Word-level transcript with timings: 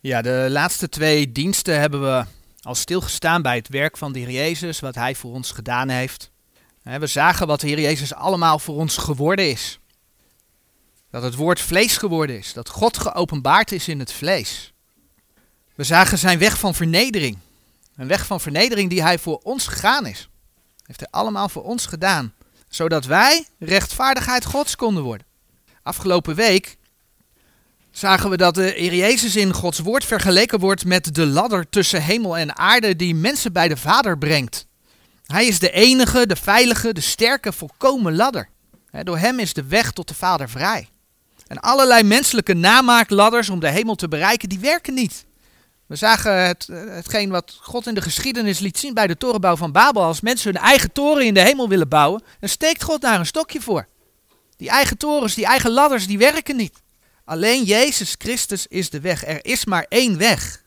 Ja, 0.00 0.22
de 0.22 0.46
laatste 0.50 0.88
twee 0.88 1.32
diensten 1.32 1.80
hebben 1.80 2.00
we 2.02 2.24
al 2.62 2.74
stilgestaan 2.74 3.42
bij 3.42 3.56
het 3.56 3.68
werk 3.68 3.96
van 3.96 4.12
de 4.12 4.18
Heer 4.18 4.30
Jezus, 4.30 4.80
wat 4.80 4.94
Hij 4.94 5.14
voor 5.14 5.32
ons 5.32 5.50
gedaan 5.50 5.88
heeft. 5.88 6.30
We 6.82 7.06
zagen 7.06 7.46
wat 7.46 7.60
de 7.60 7.66
Heer 7.66 7.80
Jezus 7.80 8.14
allemaal 8.14 8.58
voor 8.58 8.74
ons 8.74 8.96
geworden 8.96 9.50
is. 9.50 9.78
Dat 11.10 11.22
het 11.22 11.34
woord 11.34 11.60
vlees 11.60 11.96
geworden 11.96 12.38
is, 12.38 12.52
dat 12.52 12.68
God 12.68 12.98
geopenbaard 12.98 13.72
is 13.72 13.88
in 13.88 13.98
het 13.98 14.12
vlees. 14.12 14.72
We 15.74 15.84
zagen 15.84 16.18
zijn 16.18 16.38
weg 16.38 16.58
van 16.58 16.74
vernedering. 16.74 17.38
Een 17.96 18.08
weg 18.08 18.26
van 18.26 18.40
vernedering 18.40 18.90
die 18.90 19.02
Hij 19.02 19.18
voor 19.18 19.40
ons 19.42 19.66
gegaan 19.66 20.06
is. 20.06 20.28
Heeft 20.84 21.00
Hij 21.00 21.10
allemaal 21.10 21.48
voor 21.48 21.62
ons 21.62 21.86
gedaan, 21.86 22.34
zodat 22.68 23.04
wij 23.04 23.46
rechtvaardigheid 23.58 24.44
Gods 24.44 24.76
konden 24.76 25.02
worden. 25.02 25.26
Afgelopen 25.82 26.34
week 26.34 26.76
zagen 27.90 28.30
we 28.30 28.36
dat 28.36 28.54
de 28.54 28.72
Heer 28.76 28.94
Jezus 28.94 29.36
in 29.36 29.52
Gods 29.52 29.78
woord 29.78 30.04
vergeleken 30.04 30.58
wordt 30.58 30.84
met 30.84 31.14
de 31.14 31.26
ladder 31.26 31.68
tussen 31.70 32.02
hemel 32.02 32.36
en 32.36 32.56
aarde 32.56 32.96
die 32.96 33.14
mensen 33.14 33.52
bij 33.52 33.68
de 33.68 33.76
Vader 33.76 34.18
brengt. 34.18 34.66
Hij 35.26 35.46
is 35.46 35.58
de 35.58 35.70
enige, 35.70 36.26
de 36.26 36.36
veilige, 36.36 36.92
de 36.92 37.00
sterke, 37.00 37.52
volkomen 37.52 38.16
ladder. 38.16 38.48
door 39.02 39.18
hem 39.18 39.38
is 39.38 39.52
de 39.52 39.64
weg 39.64 39.92
tot 39.92 40.08
de 40.08 40.14
Vader 40.14 40.48
vrij. 40.48 40.88
En 41.46 41.60
allerlei 41.60 42.02
menselijke 42.02 42.54
namaakladders 42.54 43.50
om 43.50 43.60
de 43.60 43.70
hemel 43.70 43.94
te 43.94 44.08
bereiken, 44.08 44.48
die 44.48 44.58
werken 44.58 44.94
niet. 44.94 45.26
We 45.86 45.96
zagen 45.96 46.46
het, 46.46 46.66
hetgeen 46.72 47.30
wat 47.30 47.58
God 47.60 47.86
in 47.86 47.94
de 47.94 48.02
geschiedenis 48.02 48.58
liet 48.58 48.78
zien 48.78 48.94
bij 48.94 49.06
de 49.06 49.16
torenbouw 49.16 49.56
van 49.56 49.72
Babel. 49.72 50.02
Als 50.02 50.20
mensen 50.20 50.52
hun 50.52 50.62
eigen 50.62 50.92
toren 50.92 51.26
in 51.26 51.34
de 51.34 51.40
hemel 51.40 51.68
willen 51.68 51.88
bouwen, 51.88 52.22
dan 52.40 52.48
steekt 52.48 52.82
God 52.82 53.00
daar 53.00 53.18
een 53.18 53.26
stokje 53.26 53.60
voor. 53.60 53.88
Die 54.56 54.68
eigen 54.68 54.96
torens, 54.96 55.34
die 55.34 55.44
eigen 55.44 55.70
ladders, 55.70 56.06
die 56.06 56.18
werken 56.18 56.56
niet. 56.56 56.82
Alleen 57.28 57.64
Jezus 57.64 58.14
Christus 58.18 58.66
is 58.66 58.90
de 58.90 59.00
weg. 59.00 59.24
Er 59.24 59.44
is 59.44 59.64
maar 59.64 59.86
één 59.88 60.18
weg. 60.18 60.62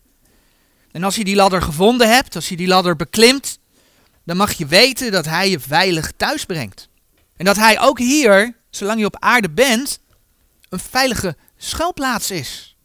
En 0.91 1.03
als 1.03 1.15
je 1.15 1.23
die 1.23 1.35
ladder 1.35 1.61
gevonden 1.61 2.09
hebt, 2.09 2.35
als 2.35 2.49
je 2.49 2.55
die 2.55 2.67
ladder 2.67 2.95
beklimt, 2.95 3.59
dan 4.23 4.37
mag 4.37 4.51
je 4.51 4.65
weten 4.65 5.11
dat 5.11 5.25
Hij 5.25 5.49
je 5.49 5.59
veilig 5.59 6.11
thuis 6.17 6.45
brengt. 6.45 6.89
En 7.35 7.45
dat 7.45 7.55
Hij 7.55 7.79
ook 7.79 7.99
hier, 7.99 8.55
zolang 8.69 8.99
je 8.99 9.05
op 9.05 9.19
aarde 9.19 9.49
bent, 9.49 9.99
een 10.69 10.79
veilige 10.79 11.35
schuilplaats 11.57 12.31
is. 12.31 12.75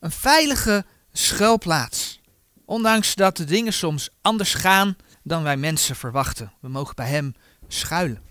Een 0.00 0.10
veilige 0.10 0.84
schuilplaats. 1.12 2.20
Ondanks 2.64 3.14
dat 3.14 3.36
de 3.36 3.44
dingen 3.44 3.72
soms 3.72 4.08
anders 4.22 4.54
gaan 4.54 4.96
dan 5.22 5.42
wij 5.42 5.56
mensen 5.56 5.96
verwachten. 5.96 6.52
We 6.60 6.68
mogen 6.68 6.94
bij 6.94 7.08
Hem 7.08 7.34
schuilen. 7.68 8.27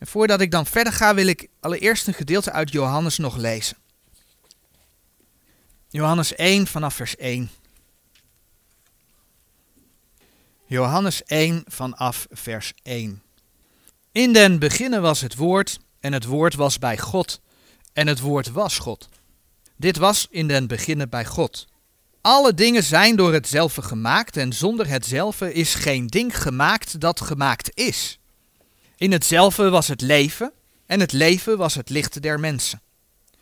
Voordat 0.00 0.40
ik 0.40 0.50
dan 0.50 0.66
verder 0.66 0.92
ga, 0.92 1.14
wil 1.14 1.26
ik 1.26 1.48
allereerst 1.60 2.06
een 2.06 2.14
gedeelte 2.14 2.52
uit 2.52 2.72
Johannes 2.72 3.18
nog 3.18 3.36
lezen. 3.36 3.76
Johannes 5.88 6.34
1 6.34 6.66
vanaf 6.66 6.94
vers 6.94 7.16
1. 7.16 7.50
Johannes 10.66 11.24
1 11.24 11.64
vanaf 11.66 12.26
vers 12.30 12.72
1. 12.82 13.22
In 14.12 14.32
den 14.32 14.58
beginnen 14.58 15.02
was 15.02 15.20
het 15.20 15.34
woord, 15.34 15.78
en 16.00 16.12
het 16.12 16.24
woord 16.24 16.54
was 16.54 16.78
bij 16.78 16.98
God, 16.98 17.40
en 17.92 18.06
het 18.06 18.20
woord 18.20 18.50
was 18.50 18.78
God. 18.78 19.08
Dit 19.76 19.96
was 19.96 20.26
in 20.30 20.48
den 20.48 20.66
beginnen 20.66 21.08
bij 21.08 21.24
God. 21.24 21.66
Alle 22.20 22.54
dingen 22.54 22.82
zijn 22.82 23.16
door 23.16 23.32
hetzelfde 23.32 23.82
gemaakt, 23.82 24.36
en 24.36 24.52
zonder 24.52 24.88
hetzelfde 24.88 25.52
is 25.52 25.74
geen 25.74 26.06
ding 26.06 26.42
gemaakt 26.42 27.00
dat 27.00 27.20
gemaakt 27.20 27.70
is. 27.74 28.17
In 28.98 29.12
hetzelfde 29.12 29.70
was 29.70 29.88
het 29.88 30.00
leven, 30.00 30.52
en 30.86 31.00
het 31.00 31.12
leven 31.12 31.58
was 31.58 31.74
het 31.74 31.90
licht 31.90 32.22
der 32.22 32.40
mensen. 32.40 32.82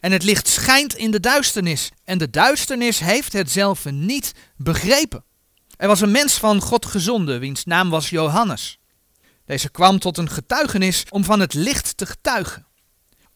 En 0.00 0.12
het 0.12 0.22
licht 0.22 0.48
schijnt 0.48 0.94
in 0.94 1.10
de 1.10 1.20
duisternis, 1.20 1.90
en 2.04 2.18
de 2.18 2.30
duisternis 2.30 2.98
heeft 2.98 3.32
hetzelfde 3.32 3.90
niet 3.90 4.32
begrepen. 4.56 5.24
Er 5.76 5.88
was 5.88 6.00
een 6.00 6.10
mens 6.10 6.34
van 6.34 6.60
God 6.60 6.86
gezonden, 6.86 7.40
wiens 7.40 7.64
naam 7.64 7.90
was 7.90 8.10
Johannes. 8.10 8.78
Deze 9.46 9.70
kwam 9.70 9.98
tot 9.98 10.18
een 10.18 10.30
getuigenis 10.30 11.04
om 11.08 11.24
van 11.24 11.40
het 11.40 11.54
licht 11.54 11.96
te 11.96 12.06
getuigen, 12.06 12.66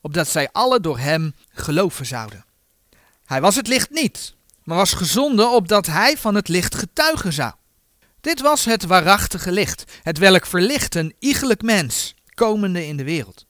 opdat 0.00 0.28
zij 0.28 0.48
alle 0.52 0.81
door 0.81 0.98
hem 0.98 1.34
geloven 1.48 2.06
zouden. 2.06 2.44
Hij 3.25 3.41
was 3.41 3.54
het 3.54 3.66
licht 3.66 3.91
niet, 3.91 4.34
maar 4.64 4.76
was 4.76 4.92
gezonden 4.92 5.50
opdat 5.50 5.87
hij 5.87 6.19
van 6.19 6.34
het 6.34 6.48
licht 6.48 6.75
getuigen 6.75 7.32
zou. 7.32 7.52
Dit 8.20 8.41
was 8.41 8.64
het 8.64 8.84
waarachtige 8.84 9.53
licht, 9.53 9.84
het 10.03 10.19
welk 10.19 10.47
verlicht 10.47 10.94
een 10.94 11.14
iegelijk 11.19 11.62
mens, 11.62 12.14
komende 12.34 12.86
in 12.86 12.97
de 12.97 13.04
wereld. 13.04 13.47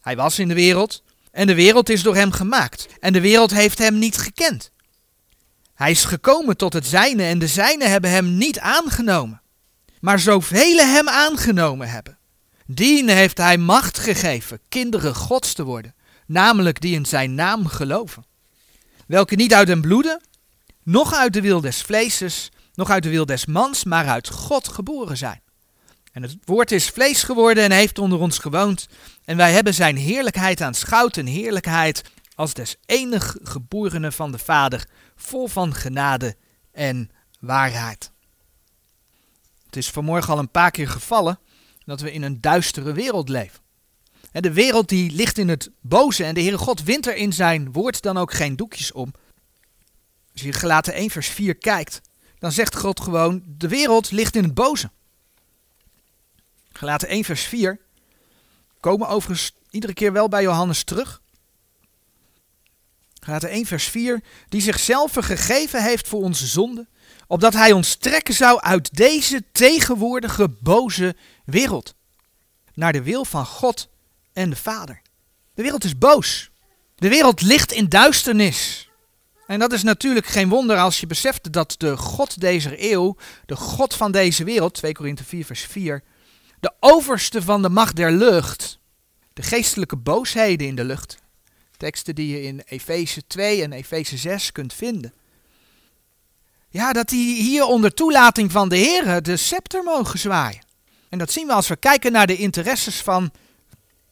Hij 0.00 0.16
was 0.16 0.38
in 0.38 0.48
de 0.48 0.54
wereld, 0.54 1.02
en 1.30 1.46
de 1.46 1.54
wereld 1.54 1.88
is 1.88 2.02
door 2.02 2.14
hem 2.14 2.32
gemaakt, 2.32 2.86
en 3.00 3.12
de 3.12 3.20
wereld 3.20 3.50
heeft 3.50 3.78
hem 3.78 3.98
niet 3.98 4.16
gekend. 4.16 4.70
Hij 5.74 5.90
is 5.90 6.04
gekomen 6.04 6.56
tot 6.56 6.72
het 6.72 6.86
zijne, 6.86 7.22
en 7.22 7.38
de 7.38 7.46
zijne 7.46 7.84
hebben 7.84 8.10
hem 8.10 8.36
niet 8.36 8.58
aangenomen. 8.58 9.42
Maar 10.00 10.18
zoveel 10.18 10.76
hem 10.78 11.08
aangenomen 11.08 11.88
hebben, 11.88 12.18
dien 12.66 13.08
heeft 13.08 13.38
hij 13.38 13.58
macht 13.58 13.98
gegeven 13.98 14.60
kinderen 14.68 15.14
gods 15.14 15.52
te 15.52 15.64
worden, 15.64 15.94
namelijk 16.26 16.80
die 16.80 16.94
in 16.94 17.06
zijn 17.06 17.34
naam 17.34 17.66
geloven. 17.66 18.24
Welke 19.06 19.34
niet 19.34 19.54
uit 19.54 19.66
den 19.66 19.80
bloede, 19.80 20.20
noch 20.82 21.14
uit 21.14 21.32
de 21.32 21.40
wil 21.40 21.60
des 21.60 21.82
vleeses, 21.82 22.50
nog 22.74 22.90
uit 22.90 23.02
de 23.02 23.08
wil 23.08 23.26
des 23.26 23.46
mans, 23.46 23.84
maar 23.84 24.06
uit 24.06 24.28
God 24.28 24.68
geboren 24.68 25.16
zijn. 25.16 25.42
En 26.12 26.22
het 26.22 26.36
woord 26.44 26.72
is 26.72 26.88
vlees 26.88 27.22
geworden 27.22 27.64
en 27.64 27.70
heeft 27.70 27.98
onder 27.98 28.18
ons 28.18 28.38
gewoond. 28.38 28.88
En 29.24 29.36
wij 29.36 29.52
hebben 29.52 29.74
zijn 29.74 29.96
heerlijkheid 29.96 30.60
aanschouwd, 30.60 31.16
een 31.16 31.26
heerlijkheid 31.26 32.02
als 32.34 32.54
des 32.54 32.76
enig 32.86 33.36
geborene 33.42 34.12
van 34.12 34.32
de 34.32 34.38
Vader, 34.38 34.88
vol 35.16 35.46
van 35.46 35.74
genade 35.74 36.36
en 36.72 37.10
waarheid. 37.40 38.10
Het 39.66 39.76
is 39.76 39.90
vanmorgen 39.90 40.32
al 40.32 40.38
een 40.38 40.50
paar 40.50 40.70
keer 40.70 40.88
gevallen 40.88 41.38
dat 41.84 42.00
we 42.00 42.12
in 42.12 42.22
een 42.22 42.40
duistere 42.40 42.92
wereld 42.92 43.28
leven. 43.28 43.60
En 44.32 44.42
de 44.42 44.52
wereld 44.52 44.88
die 44.88 45.10
ligt 45.10 45.38
in 45.38 45.48
het 45.48 45.70
boze 45.80 46.24
en 46.24 46.34
de 46.34 46.40
Heere 46.40 46.58
God 46.58 46.82
wint 46.82 47.06
er 47.06 47.16
in 47.16 47.32
zijn 47.32 47.72
woord 47.72 48.02
dan 48.02 48.16
ook 48.16 48.32
geen 48.32 48.56
doekjes 48.56 48.92
om. 48.92 49.12
Als 50.32 50.42
je 50.42 50.52
gelaten 50.52 50.94
1 50.94 51.10
vers 51.10 51.28
4 51.28 51.54
kijkt, 51.54 52.00
dan 52.44 52.52
zegt 52.52 52.76
God 52.76 53.00
gewoon, 53.00 53.42
de 53.46 53.68
wereld 53.68 54.10
ligt 54.10 54.36
in 54.36 54.42
het 54.42 54.54
boze. 54.54 54.90
Gelaten 56.72 57.08
1 57.08 57.24
vers 57.24 57.42
4 57.42 57.80
komen 58.80 59.08
overigens 59.08 59.52
iedere 59.70 59.92
keer 59.92 60.12
wel 60.12 60.28
bij 60.28 60.42
Johannes 60.42 60.84
terug. 60.84 61.20
Gelaten 63.20 63.48
1 63.48 63.66
vers 63.66 63.84
4, 63.84 64.22
die 64.48 64.60
zichzelf 64.60 65.12
gegeven 65.14 65.82
heeft 65.82 66.08
voor 66.08 66.22
onze 66.22 66.46
zonde, 66.46 66.86
opdat 67.26 67.52
hij 67.52 67.72
ons 67.72 67.94
trekken 67.94 68.34
zou 68.34 68.60
uit 68.60 68.96
deze 68.96 69.44
tegenwoordige 69.52 70.48
boze 70.48 71.16
wereld, 71.44 71.94
naar 72.74 72.92
de 72.92 73.02
wil 73.02 73.24
van 73.24 73.46
God 73.46 73.88
en 74.32 74.50
de 74.50 74.56
Vader. 74.56 75.02
De 75.54 75.62
wereld 75.62 75.84
is 75.84 75.98
boos. 75.98 76.50
De 76.94 77.08
wereld 77.08 77.40
ligt 77.40 77.72
in 77.72 77.88
duisternis. 77.88 78.88
En 79.46 79.58
dat 79.58 79.72
is 79.72 79.82
natuurlijk 79.82 80.26
geen 80.26 80.48
wonder 80.48 80.78
als 80.78 81.00
je 81.00 81.06
beseft 81.06 81.52
dat 81.52 81.74
de 81.78 81.96
God 81.96 82.40
deze 82.40 82.92
eeuw, 82.92 83.16
de 83.46 83.56
God 83.56 83.94
van 83.94 84.12
deze 84.12 84.44
wereld, 84.44 84.74
2 84.74 84.92
Korinthe 84.92 85.24
4 85.24 85.44
vers 85.44 85.60
4, 85.62 86.02
de 86.60 86.72
overste 86.80 87.42
van 87.42 87.62
de 87.62 87.68
macht 87.68 87.96
der 87.96 88.12
lucht, 88.12 88.78
de 89.32 89.42
geestelijke 89.42 89.96
boosheden 89.96 90.66
in 90.66 90.74
de 90.74 90.84
lucht, 90.84 91.18
teksten 91.76 92.14
die 92.14 92.28
je 92.28 92.42
in 92.42 92.62
Efeze 92.66 93.26
2 93.26 93.62
en 93.62 93.72
Efeze 93.72 94.16
6 94.16 94.52
kunt 94.52 94.72
vinden. 94.72 95.12
Ja, 96.68 96.92
dat 96.92 97.08
die 97.08 97.42
hier 97.42 97.64
onder 97.64 97.94
toelating 97.94 98.52
van 98.52 98.68
de 98.68 98.76
Heer 98.76 99.22
de 99.22 99.36
scepter 99.36 99.82
mogen 99.82 100.18
zwaaien. 100.18 100.64
En 101.08 101.18
dat 101.18 101.32
zien 101.32 101.46
we 101.46 101.52
als 101.52 101.68
we 101.68 101.76
kijken 101.76 102.12
naar 102.12 102.26
de 102.26 102.36
interesses 102.36 103.00
van, 103.00 103.30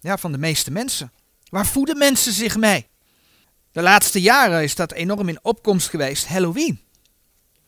ja, 0.00 0.16
van 0.16 0.32
de 0.32 0.38
meeste 0.38 0.70
mensen. 0.70 1.12
Waar 1.48 1.66
voeden 1.66 1.98
mensen 1.98 2.32
zich 2.32 2.56
mee? 2.56 2.86
De 3.72 3.82
laatste 3.82 4.20
jaren 4.20 4.62
is 4.62 4.74
dat 4.74 4.92
enorm 4.92 5.28
in 5.28 5.38
opkomst 5.42 5.88
geweest, 5.88 6.26
Halloween. 6.26 6.80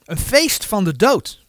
Een 0.04 0.18
feest 0.18 0.64
van 0.64 0.84
de 0.84 0.96
dood. 0.96 1.46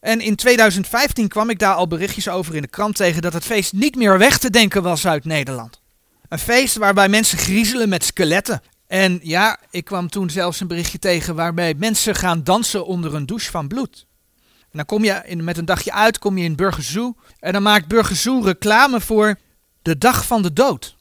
En 0.00 0.20
in 0.20 0.36
2015 0.36 1.28
kwam 1.28 1.50
ik 1.50 1.58
daar 1.58 1.74
al 1.74 1.86
berichtjes 1.86 2.28
over 2.28 2.54
in 2.54 2.62
de 2.62 2.68
krant 2.68 2.96
tegen 2.96 3.22
dat 3.22 3.32
het 3.32 3.44
feest 3.44 3.72
niet 3.72 3.96
meer 3.96 4.18
weg 4.18 4.38
te 4.38 4.50
denken 4.50 4.82
was 4.82 5.06
uit 5.06 5.24
Nederland. 5.24 5.80
Een 6.28 6.38
feest 6.38 6.76
waarbij 6.76 7.08
mensen 7.08 7.38
griezelen 7.38 7.88
met 7.88 8.04
skeletten. 8.04 8.62
En 8.86 9.20
ja, 9.22 9.58
ik 9.70 9.84
kwam 9.84 10.08
toen 10.08 10.30
zelfs 10.30 10.60
een 10.60 10.66
berichtje 10.66 10.98
tegen 10.98 11.34
waarbij 11.34 11.74
mensen 11.74 12.14
gaan 12.14 12.42
dansen 12.42 12.86
onder 12.86 13.14
een 13.14 13.26
douche 13.26 13.50
van 13.50 13.68
bloed. 13.68 14.06
En 14.60 14.72
dan 14.72 14.84
kom 14.84 15.04
je 15.04 15.22
in, 15.24 15.44
met 15.44 15.58
een 15.58 15.64
dagje 15.64 15.92
uit, 15.92 16.18
kom 16.18 16.38
je 16.38 16.44
in 16.44 16.56
Burger 16.56 16.82
Zoo. 16.82 17.14
En 17.38 17.52
dan 17.52 17.62
maakt 17.62 17.88
Burger 17.88 18.16
Zoo 18.16 18.40
reclame 18.40 19.00
voor 19.00 19.38
de 19.82 19.98
Dag 19.98 20.26
van 20.26 20.42
de 20.42 20.52
Dood. 20.52 20.96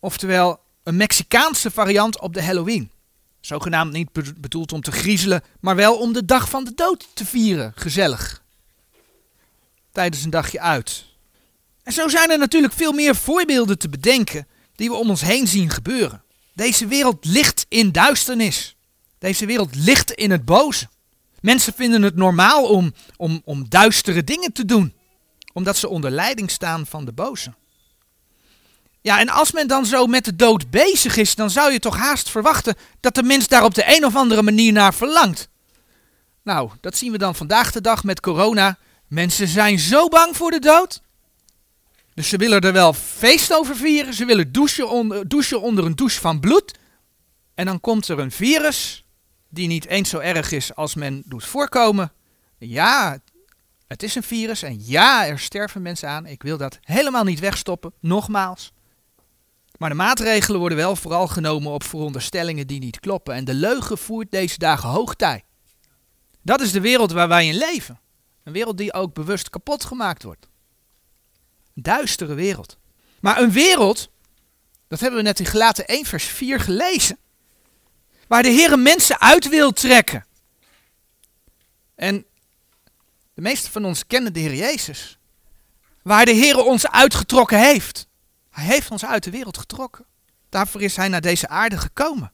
Oftewel 0.00 0.60
een 0.88 0.96
Mexicaanse 0.96 1.70
variant 1.70 2.20
op 2.20 2.34
de 2.34 2.42
Halloween. 2.42 2.90
Zogenaamd 3.40 3.92
niet 3.92 4.12
bedoeld 4.40 4.72
om 4.72 4.80
te 4.80 4.92
griezelen, 4.92 5.42
maar 5.60 5.76
wel 5.76 5.98
om 5.98 6.12
de 6.12 6.24
Dag 6.24 6.48
van 6.48 6.64
de 6.64 6.74
Dood 6.74 7.08
te 7.14 7.26
vieren. 7.26 7.72
Gezellig. 7.74 8.42
Tijdens 9.92 10.24
een 10.24 10.30
dagje 10.30 10.60
uit. 10.60 11.04
En 11.82 11.92
zo 11.92 12.08
zijn 12.08 12.30
er 12.30 12.38
natuurlijk 12.38 12.72
veel 12.72 12.92
meer 12.92 13.16
voorbeelden 13.16 13.78
te 13.78 13.88
bedenken 13.88 14.46
die 14.74 14.88
we 14.88 14.94
om 14.94 15.10
ons 15.10 15.20
heen 15.20 15.46
zien 15.46 15.70
gebeuren. 15.70 16.22
Deze 16.54 16.86
wereld 16.86 17.24
ligt 17.24 17.66
in 17.68 17.92
duisternis. 17.92 18.76
Deze 19.18 19.46
wereld 19.46 19.74
ligt 19.74 20.10
in 20.10 20.30
het 20.30 20.44
boze. 20.44 20.88
Mensen 21.40 21.72
vinden 21.72 22.02
het 22.02 22.16
normaal 22.16 22.64
om, 22.64 22.94
om, 23.16 23.42
om 23.44 23.68
duistere 23.68 24.24
dingen 24.24 24.52
te 24.52 24.64
doen, 24.64 24.94
omdat 25.52 25.76
ze 25.76 25.88
onder 25.88 26.10
leiding 26.10 26.50
staan 26.50 26.86
van 26.86 27.04
de 27.04 27.12
boze. 27.12 27.54
Ja, 29.08 29.20
en 29.20 29.28
als 29.28 29.52
men 29.52 29.68
dan 29.68 29.86
zo 29.86 30.06
met 30.06 30.24
de 30.24 30.36
dood 30.36 30.70
bezig 30.70 31.16
is, 31.16 31.34
dan 31.34 31.50
zou 31.50 31.72
je 31.72 31.78
toch 31.78 31.96
haast 31.96 32.30
verwachten 32.30 32.74
dat 33.00 33.14
de 33.14 33.22
mens 33.22 33.48
daar 33.48 33.64
op 33.64 33.74
de 33.74 33.96
een 33.96 34.04
of 34.04 34.16
andere 34.16 34.42
manier 34.42 34.72
naar 34.72 34.94
verlangt. 34.94 35.48
Nou, 36.42 36.70
dat 36.80 36.96
zien 36.96 37.12
we 37.12 37.18
dan 37.18 37.34
vandaag 37.34 37.72
de 37.72 37.80
dag 37.80 38.04
met 38.04 38.20
corona. 38.20 38.78
Mensen 39.06 39.48
zijn 39.48 39.78
zo 39.78 40.08
bang 40.08 40.36
voor 40.36 40.50
de 40.50 40.58
dood. 40.58 41.02
Dus 42.14 42.28
ze 42.28 42.36
willen 42.36 42.60
er 42.60 42.72
wel 42.72 42.92
feest 42.92 43.52
over 43.52 43.76
vieren. 43.76 44.14
Ze 44.14 44.24
willen 44.24 44.52
douchen 44.52 44.88
onder, 44.90 45.28
douchen 45.28 45.60
onder 45.60 45.84
een 45.84 45.96
douche 45.96 46.20
van 46.20 46.40
bloed. 46.40 46.78
En 47.54 47.66
dan 47.66 47.80
komt 47.80 48.08
er 48.08 48.18
een 48.18 48.32
virus 48.32 49.04
die 49.48 49.66
niet 49.66 49.86
eens 49.86 50.08
zo 50.08 50.18
erg 50.18 50.52
is 50.52 50.74
als 50.74 50.94
men 50.94 51.22
doet 51.26 51.44
voorkomen. 51.44 52.12
Ja, 52.58 53.18
het 53.86 54.02
is 54.02 54.14
een 54.14 54.22
virus 54.22 54.62
en 54.62 54.78
ja, 54.80 55.26
er 55.26 55.38
sterven 55.38 55.82
mensen 55.82 56.08
aan. 56.08 56.26
Ik 56.26 56.42
wil 56.42 56.56
dat 56.56 56.78
helemaal 56.82 57.24
niet 57.24 57.40
wegstoppen, 57.40 57.92
nogmaals. 58.00 58.72
Maar 59.78 59.88
de 59.88 59.94
maatregelen 59.94 60.60
worden 60.60 60.78
wel 60.78 60.96
vooral 60.96 61.26
genomen 61.26 61.72
op 61.72 61.82
veronderstellingen 61.84 62.66
die 62.66 62.78
niet 62.80 63.00
kloppen. 63.00 63.34
En 63.34 63.44
de 63.44 63.54
leugen 63.54 63.98
voert 63.98 64.30
deze 64.30 64.58
dagen 64.58 64.88
hoogtij. 64.88 65.44
Dat 66.42 66.60
is 66.60 66.72
de 66.72 66.80
wereld 66.80 67.12
waar 67.12 67.28
wij 67.28 67.46
in 67.46 67.56
leven. 67.56 68.00
Een 68.44 68.52
wereld 68.52 68.78
die 68.78 68.92
ook 68.92 69.14
bewust 69.14 69.50
kapot 69.50 69.84
gemaakt 69.84 70.22
wordt. 70.22 70.48
Een 71.74 71.82
duistere 71.82 72.34
wereld. 72.34 72.78
Maar 73.20 73.40
een 73.40 73.52
wereld, 73.52 74.10
dat 74.88 75.00
hebben 75.00 75.18
we 75.18 75.24
net 75.24 75.40
in 75.40 75.46
Gelaten 75.46 75.86
1 75.86 76.04
vers 76.04 76.24
4 76.24 76.60
gelezen, 76.60 77.18
waar 78.26 78.42
de 78.42 78.48
Heer 78.48 78.78
mensen 78.78 79.20
uit 79.20 79.48
wil 79.48 79.72
trekken. 79.72 80.26
En 81.94 82.26
de 83.34 83.42
meesten 83.42 83.72
van 83.72 83.84
ons 83.84 84.06
kennen 84.06 84.32
de 84.32 84.40
Heer 84.40 84.54
Jezus. 84.54 85.18
Waar 86.02 86.24
de 86.24 86.32
Heer 86.32 86.64
ons 86.64 86.86
uitgetrokken 86.86 87.58
heeft. 87.58 88.07
Hij 88.58 88.66
heeft 88.66 88.90
ons 88.90 89.04
uit 89.04 89.24
de 89.24 89.30
wereld 89.30 89.58
getrokken. 89.58 90.04
Daarvoor 90.48 90.82
is 90.82 90.96
Hij 90.96 91.08
naar 91.08 91.20
deze 91.20 91.48
aarde 91.48 91.78
gekomen. 91.78 92.32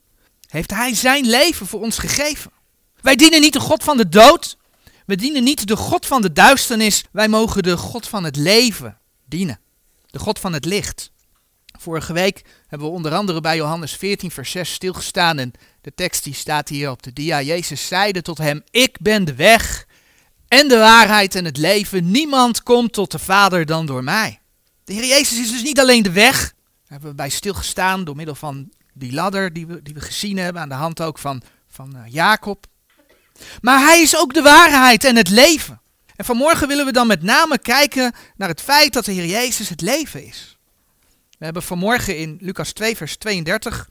Heeft 0.48 0.70
Hij 0.70 0.94
zijn 0.94 1.26
leven 1.26 1.66
voor 1.66 1.80
ons 1.80 1.98
gegeven. 1.98 2.50
Wij 3.00 3.16
dienen 3.16 3.40
niet 3.40 3.52
de 3.52 3.60
God 3.60 3.84
van 3.84 3.96
de 3.96 4.08
dood. 4.08 4.56
We 5.06 5.16
dienen 5.16 5.44
niet 5.44 5.66
de 5.66 5.76
God 5.76 6.06
van 6.06 6.22
de 6.22 6.32
duisternis. 6.32 7.04
Wij 7.10 7.28
mogen 7.28 7.62
de 7.62 7.76
God 7.76 8.08
van 8.08 8.24
het 8.24 8.36
leven 8.36 8.98
dienen. 9.24 9.60
De 10.06 10.18
God 10.18 10.38
van 10.38 10.52
het 10.52 10.64
licht. 10.64 11.10
Vorige 11.78 12.12
week 12.12 12.44
hebben 12.66 12.88
we 12.88 12.94
onder 12.94 13.14
andere 13.14 13.40
bij 13.40 13.56
Johannes 13.56 13.92
14, 13.92 14.30
vers 14.30 14.50
6 14.50 14.72
stilgestaan. 14.72 15.38
En 15.38 15.52
de 15.80 15.94
tekst 15.94 16.24
die 16.24 16.34
staat 16.34 16.68
hier 16.68 16.90
op 16.90 17.02
de 17.02 17.12
dia. 17.12 17.42
Jezus 17.42 17.86
zeide 17.86 18.22
tot 18.22 18.38
hem: 18.38 18.62
Ik 18.70 18.96
ben 19.00 19.24
de 19.24 19.34
weg 19.34 19.86
en 20.48 20.68
de 20.68 20.78
waarheid 20.78 21.34
en 21.34 21.44
het 21.44 21.56
leven. 21.56 22.10
Niemand 22.10 22.62
komt 22.62 22.92
tot 22.92 23.10
de 23.10 23.18
Vader 23.18 23.66
dan 23.66 23.86
door 23.86 24.04
mij. 24.04 24.38
De 24.84 24.92
Heer 24.92 25.06
Jezus 25.06 25.38
is 25.38 25.50
dus 25.50 25.62
niet 25.62 25.81
alleen 25.81 26.02
de 26.02 26.12
weg. 26.12 26.38
Daar 26.38 26.52
hebben 26.84 27.08
we 27.08 27.14
bij 27.14 27.28
stilgestaan 27.28 28.04
door 28.04 28.16
middel 28.16 28.34
van 28.34 28.70
die 28.92 29.12
ladder 29.12 29.52
die 29.52 29.66
we, 29.66 29.82
die 29.82 29.94
we 29.94 30.00
gezien 30.00 30.38
hebben. 30.38 30.62
Aan 30.62 30.69
de 30.69 30.75
hand 30.75 31.02
ook 31.02 31.19
van, 31.19 31.42
van 31.69 31.96
uh, 31.96 32.02
Jacob. 32.06 32.66
Maar 33.60 33.81
hij 33.81 34.02
is 34.02 34.16
ook 34.16 34.34
de 34.34 34.42
waarheid 34.42 35.04
en 35.04 35.16
het 35.16 35.28
leven. 35.28 35.81
En 36.16 36.25
vanmorgen 36.25 36.69
willen 36.69 36.86
we 36.86 36.92
dan 36.92 37.06
met 37.06 37.22
name 37.22 37.58
kijken 37.58 38.12
naar 38.36 38.48
het 38.48 38.60
feit 38.60 38.92
dat 38.92 39.04
de 39.04 39.12
Heer 39.12 39.26
Jezus 39.26 39.69
het 39.69 39.81
leven 39.81 40.26
is. 40.26 40.58
We 41.38 41.44
hebben 41.44 41.62
vanmorgen 41.62 42.19
in 42.19 42.38
Lucas 42.40 42.72
2, 42.72 42.96
vers 42.96 43.16
32 43.16 43.88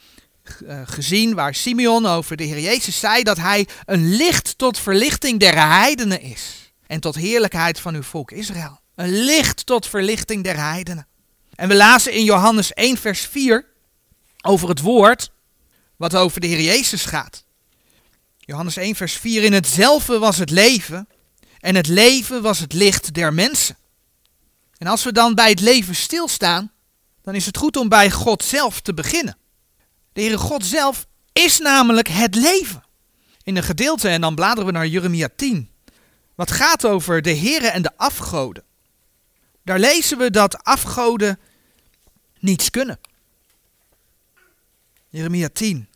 uh, 0.63 0.81
gezien 0.86 1.34
waar 1.34 1.56
Simeon 1.56 2.06
over 2.06 2.38
de 2.38 2.44
Heer 2.44 2.60
Jezus 2.60 3.00
zei 3.00 3.24
dat 3.24 3.38
hij 3.38 3.68
een 3.86 4.16
licht 4.16 4.57
tot 4.57 4.80
verlichting 4.80 5.40
der 5.40 5.68
heidenen 5.68 6.22
is. 6.22 6.74
En 6.88 7.00
tot 7.00 7.16
heerlijkheid 7.16 7.80
van 7.80 7.95
uw 7.95 8.04
volk 8.04 8.31
Israël. 8.31 8.82
Een 8.95 9.24
licht 9.24 9.66
tot 9.66 9.88
verlichting 9.88 10.44
der 10.44 10.57
heidenen. 10.57 11.07
En 11.56 11.68
we 11.68 11.75
lazen 11.75 12.12
in 12.12 12.24
Johannes 12.24 12.74
1, 12.74 12.98
vers 12.98 13.22
4 13.22 13.66
over 14.42 14.69
het 14.69 14.80
woord 14.80 15.31
wat 15.95 16.16
over 16.16 16.42
de 16.42 16.48
Heer 16.48 16.62
Jezus 16.62 17.06
gaat. 17.06 17.45
Johannes 18.40 18.78
1, 18.78 18.95
vers 18.95 19.13
4. 19.13 19.44
In 19.44 19.54
hetzelfde 19.54 20.19
was 20.19 20.38
het 20.38 20.50
leven 20.50 21.07
en 21.60 21.75
het 21.75 21.88
leven 21.88 22.42
was 22.42 22.60
het 22.60 22.74
licht 22.74 23.13
der 23.13 23.34
mensen. 23.34 23.78
En 24.78 24.88
als 24.88 25.04
we 25.04 25.12
dan 25.12 25.36
bij 25.36 25.50
het 25.50 25.60
leven 25.60 25.95
stilstaan, 25.95 26.72
dan 27.22 27.36
is 27.36 27.45
het 27.45 27.57
goed 27.57 27.78
om 27.78 27.90
bij 27.90 28.12
God 28.12 28.44
zelf 28.44 28.81
te 28.81 28.94
beginnen. 28.94 29.38
De 30.13 30.22
Heere 30.22 30.38
God 30.38 30.66
zelf 30.66 31.07
is 31.34 31.60
namelijk 31.60 32.07
het 32.07 32.36
leven. 32.36 32.84
In 33.44 33.57
een 33.57 33.63
gedeelte, 33.63 34.10
en 34.10 34.22
dan 34.22 34.36
bladeren 34.36 34.66
we 34.66 34.72
naar 34.72 34.88
Jeremia 34.88 35.30
10, 35.36 35.69
wat 36.36 36.51
gaat 36.51 36.86
over 36.86 37.22
de 37.22 37.36
Heere 37.36 37.68
en 37.68 37.81
de 37.81 37.92
afgoden. 37.98 38.63
Daar 39.63 39.80
lezen 39.80 40.18
we 40.18 40.31
dat 40.31 40.63
afgoden 40.63 41.39
niets 42.39 42.69
kunnen. 42.69 43.00
Jeremia 45.10 45.50
10. 45.54 45.88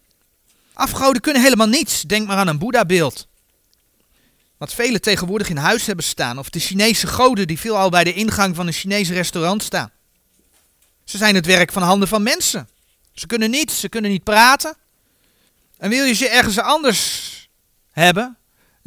Afgoden 0.74 1.22
kunnen 1.22 1.42
helemaal 1.42 1.68
niets. 1.68 2.02
Denk 2.02 2.28
maar 2.28 2.38
aan 2.38 2.48
een 2.48 2.58
Boeddha-beeld. 2.58 3.28
Wat 4.58 4.74
velen 4.74 5.02
tegenwoordig 5.02 5.50
in 5.50 5.58
huis 5.58 5.86
hebben 5.86 6.06
staan. 6.06 6.38
Of 6.40 6.50
de 6.50 6.60
Chinese 6.60 7.08
goden 7.08 7.48
die 7.48 7.60
veelal 7.60 7.90
bij 7.90 8.04
de 8.04 8.14
ingang 8.14 8.56
van 8.56 8.68
een 8.68 8.74
Chinese 8.74 9.14
restaurant 9.14 9.64
staan. 9.64 9.92
Ze 11.04 11.18
zijn 11.18 11.36
het 11.36 11.46
werk 11.46 11.72
van 11.72 11.82
handen 11.82 12.08
van 12.08 12.24
mensen. 12.24 12.70
Ze 13.14 13.28
kunnen 13.28 13.50
niets, 13.50 13.80
ze 13.80 13.90
kunnen 13.90 14.12
niet 14.12 14.24
praten. 14.24 14.78
En 15.78 15.90
wil 15.90 16.04
je 16.06 16.14
ze 16.14 16.30
ergens 16.30 16.60
anders 16.60 17.32
hebben, 17.92 18.37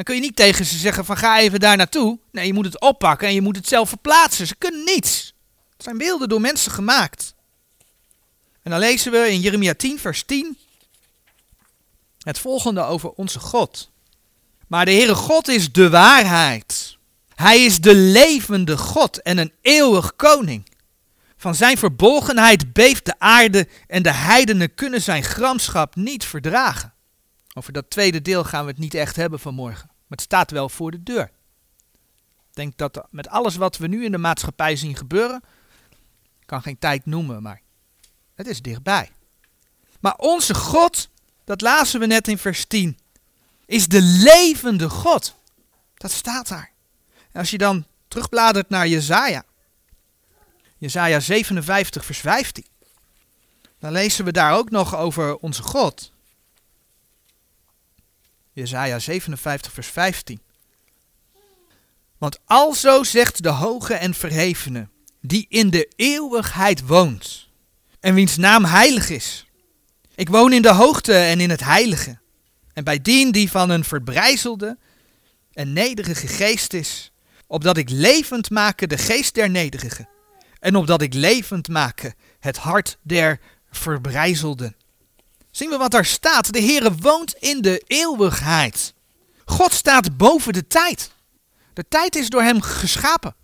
dan 0.00 0.14
kun 0.14 0.14
je 0.14 0.28
niet 0.28 0.36
tegen 0.36 0.64
ze 0.64 0.78
zeggen 0.78 1.04
van 1.04 1.16
ga 1.16 1.38
even 1.38 1.60
daar 1.60 1.76
naartoe. 1.76 2.18
Nee, 2.32 2.46
je 2.46 2.52
moet 2.52 2.64
het 2.64 2.80
oppakken 2.80 3.28
en 3.28 3.34
je 3.34 3.40
moet 3.40 3.56
het 3.56 3.68
zelf 3.68 3.88
verplaatsen. 3.88 4.46
Ze 4.46 4.56
kunnen 4.56 4.84
niets. 4.84 5.34
Het 5.72 5.82
zijn 5.82 5.98
beelden 5.98 6.28
door 6.28 6.40
mensen 6.40 6.72
gemaakt. 6.72 7.34
En 8.62 8.70
dan 8.70 8.80
lezen 8.80 9.12
we 9.12 9.30
in 9.30 9.40
Jeremia 9.40 9.74
10, 9.74 9.98
vers 9.98 10.22
10 10.22 10.58
het 12.18 12.38
volgende 12.38 12.82
over 12.82 13.10
onze 13.10 13.40
God. 13.40 13.90
Maar 14.66 14.84
de 14.84 14.90
Heere 14.90 15.14
God 15.14 15.48
is 15.48 15.72
de 15.72 15.90
waarheid. 15.90 16.96
Hij 17.34 17.64
is 17.64 17.80
de 17.80 17.94
levende 17.94 18.76
God 18.76 19.22
en 19.22 19.38
een 19.38 19.52
eeuwig 19.60 20.16
koning. 20.16 20.68
Van 21.36 21.54
zijn 21.54 21.78
verbolgenheid 21.78 22.72
beeft 22.72 23.04
de 23.04 23.14
aarde 23.18 23.68
en 23.86 24.02
de 24.02 24.12
heidenen 24.12 24.74
kunnen 24.74 25.02
zijn 25.02 25.22
gramschap 25.22 25.96
niet 25.96 26.24
verdragen. 26.24 26.94
Over 27.54 27.72
dat 27.72 27.90
tweede 27.90 28.22
deel 28.22 28.44
gaan 28.44 28.64
we 28.64 28.70
het 28.70 28.80
niet 28.80 28.94
echt 28.94 29.16
hebben 29.16 29.40
vanmorgen, 29.40 29.89
maar 30.10 30.18
het 30.18 30.26
staat 30.26 30.50
wel 30.50 30.68
voor 30.68 30.90
de 30.90 31.02
deur. 31.02 31.30
Ik 32.48 32.56
denk 32.56 32.76
dat 32.76 33.06
met 33.10 33.28
alles 33.28 33.56
wat 33.56 33.76
we 33.76 33.86
nu 33.86 34.04
in 34.04 34.12
de 34.12 34.18
maatschappij 34.18 34.76
zien 34.76 34.96
gebeuren, 34.96 35.42
kan 36.46 36.62
geen 36.62 36.78
tijd 36.78 37.06
noemen, 37.06 37.42
maar 37.42 37.62
het 38.34 38.46
is 38.46 38.62
dichtbij. 38.62 39.10
Maar 40.00 40.14
onze 40.16 40.54
God, 40.54 41.08
dat 41.44 41.60
lazen 41.60 42.00
we 42.00 42.06
net 42.06 42.28
in 42.28 42.38
vers 42.38 42.64
10, 42.64 42.98
is 43.66 43.88
de 43.88 44.02
levende 44.02 44.88
God. 44.88 45.34
Dat 45.94 46.10
staat 46.10 46.48
daar. 46.48 46.72
En 47.32 47.40
als 47.40 47.50
je 47.50 47.58
dan 47.58 47.86
terugbladert 48.08 48.68
naar 48.68 48.88
Jezaja, 48.88 49.44
Jezaja 50.78 51.20
57 51.20 52.04
vers 52.04 52.18
15, 52.18 52.66
dan 53.78 53.92
lezen 53.92 54.24
we 54.24 54.32
daar 54.32 54.56
ook 54.56 54.70
nog 54.70 54.96
over 54.96 55.36
onze 55.36 55.62
God. 55.62 56.09
Jezaja 58.60 58.98
57 58.98 59.72
vers 59.72 59.86
15. 59.86 60.40
Want 62.18 62.38
alzo 62.44 63.04
zegt 63.04 63.42
de 63.42 63.48
hoge 63.48 63.94
en 63.94 64.14
verhevene, 64.14 64.88
die 65.20 65.46
in 65.48 65.70
de 65.70 65.92
eeuwigheid 65.96 66.86
woont, 66.86 67.48
en 68.00 68.14
wiens 68.14 68.36
naam 68.36 68.64
heilig 68.64 69.08
is. 69.08 69.46
Ik 70.14 70.28
woon 70.28 70.52
in 70.52 70.62
de 70.62 70.72
hoogte 70.72 71.14
en 71.14 71.40
in 71.40 71.50
het 71.50 71.64
heilige, 71.64 72.18
en 72.72 72.84
bij 72.84 73.00
dien 73.00 73.32
die 73.32 73.50
van 73.50 73.70
een 73.70 73.84
verbrijzelde 73.84 74.78
en 75.52 75.72
nederige 75.72 76.26
geest 76.26 76.72
is, 76.72 77.12
opdat 77.46 77.76
ik 77.76 77.90
levend 77.90 78.50
make 78.50 78.86
de 78.86 78.98
geest 78.98 79.34
der 79.34 79.50
nederigen, 79.50 80.08
en 80.58 80.76
opdat 80.76 81.02
ik 81.02 81.14
levend 81.14 81.68
make 81.68 82.14
het 82.40 82.56
hart 82.56 82.98
der 83.02 83.40
verbrijzelden. 83.70 84.76
Zien 85.50 85.70
we 85.70 85.76
wat 85.76 85.90
daar 85.90 86.04
staat? 86.04 86.52
De 86.52 86.60
Heere 86.60 86.94
woont 86.94 87.34
in 87.34 87.60
de 87.60 87.82
eeuwigheid. 87.86 88.94
God 89.44 89.72
staat 89.72 90.16
boven 90.16 90.52
de 90.52 90.66
tijd. 90.66 91.10
De 91.72 91.84
tijd 91.88 92.16
is 92.16 92.28
door 92.28 92.42
hem 92.42 92.60
geschapen. 92.60 93.34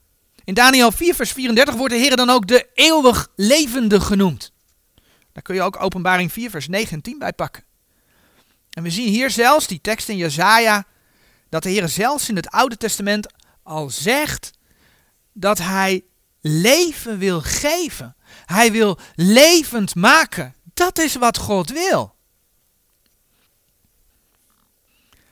In 0.44 0.54
Daniel 0.54 0.92
4, 0.92 1.14
vers 1.14 1.32
34 1.32 1.74
wordt 1.74 1.94
de 1.94 2.00
Heer 2.00 2.16
dan 2.16 2.30
ook 2.30 2.46
de 2.46 2.68
eeuwig 2.74 3.28
levende 3.36 4.00
genoemd. 4.00 4.52
Daar 5.32 5.42
kun 5.42 5.54
je 5.54 5.62
ook 5.62 5.82
openbaring 5.82 6.32
4, 6.32 6.50
vers 6.50 6.68
9 6.68 6.92
en 6.92 7.02
10 7.02 7.18
bij 7.18 7.32
pakken. 7.32 7.64
En 8.70 8.82
we 8.82 8.90
zien 8.90 9.08
hier 9.08 9.30
zelfs, 9.30 9.66
die 9.66 9.80
tekst 9.80 10.08
in 10.08 10.16
Jezaja, 10.16 10.84
dat 11.48 11.62
de 11.62 11.68
Heer 11.68 11.88
zelfs 11.88 12.28
in 12.28 12.36
het 12.36 12.50
Oude 12.50 12.76
Testament 12.76 13.32
al 13.62 13.90
zegt 13.90 14.50
dat 15.32 15.58
hij 15.58 16.04
leven 16.40 17.18
wil 17.18 17.40
geven. 17.40 18.16
Hij 18.44 18.72
wil 18.72 18.98
levend 19.14 19.94
maken 19.94 20.55
Dat 20.76 20.98
is 20.98 21.14
wat 21.14 21.38
God 21.38 21.70
wil. 21.70 22.14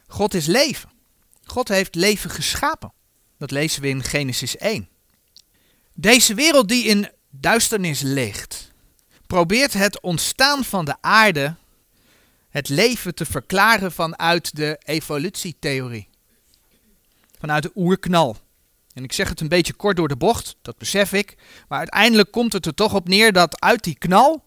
God 0.06 0.34
is 0.34 0.46
leven. 0.46 0.90
God 1.44 1.68
heeft 1.68 1.94
leven 1.94 2.30
geschapen. 2.30 2.92
Dat 3.38 3.50
lezen 3.50 3.82
we 3.82 3.88
in 3.88 4.02
Genesis 4.02 4.56
1. 4.56 4.88
Deze 5.92 6.34
wereld 6.34 6.68
die 6.68 6.84
in 6.84 7.10
duisternis 7.30 8.00
ligt, 8.00 8.70
probeert 9.26 9.72
het 9.72 10.00
ontstaan 10.00 10.64
van 10.64 10.84
de 10.84 10.96
aarde, 11.00 11.54
het 12.48 12.68
leven 12.68 13.14
te 13.14 13.24
verklaren 13.24 13.92
vanuit 13.92 14.56
de 14.56 14.80
evolutietheorie. 14.84 16.08
Vanuit 17.38 17.62
de 17.62 17.72
oerknal. 17.74 18.36
En 18.94 19.04
ik 19.04 19.12
zeg 19.12 19.28
het 19.28 19.40
een 19.40 19.48
beetje 19.48 19.72
kort 19.72 19.96
door 19.96 20.08
de 20.08 20.16
bocht, 20.16 20.56
dat 20.62 20.78
besef 20.78 21.12
ik. 21.12 21.36
Maar 21.68 21.78
uiteindelijk 21.78 22.30
komt 22.30 22.52
het 22.52 22.66
er 22.66 22.74
toch 22.74 22.94
op 22.94 23.08
neer 23.08 23.32
dat 23.32 23.60
uit 23.60 23.84
die 23.84 23.98
knal 23.98 24.44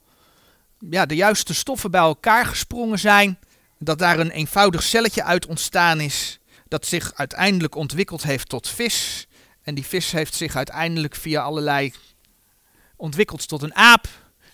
ja, 0.80 1.06
de 1.06 1.16
juiste 1.16 1.54
stoffen 1.54 1.92
bij 1.92 2.02
elkaar 2.02 2.46
gesprongen 2.46 3.00
zijn. 3.00 3.40
Dat 3.80 4.00
daar 4.00 4.20
een 4.20 4.32
eenvoudig 4.32 4.84
celletje 4.84 5.24
uit 5.24 5.46
ontstaan 5.46 6.00
is. 6.00 6.40
Dat 6.68 6.86
zich 6.86 7.14
uiteindelijk 7.16 7.76
ontwikkeld 7.76 8.24
heeft 8.24 8.50
tot 8.50 8.70
vis. 8.70 9.28
En 9.62 9.76
die 9.76 9.86
vis 9.86 10.12
heeft 10.12 10.36
zich 10.36 10.56
uiteindelijk 10.56 11.16
via 11.16 11.42
allerlei 11.42 11.94
ontwikkeld 12.96 13.48
tot 13.48 13.62
een 13.62 13.76
aap. 13.76 14.08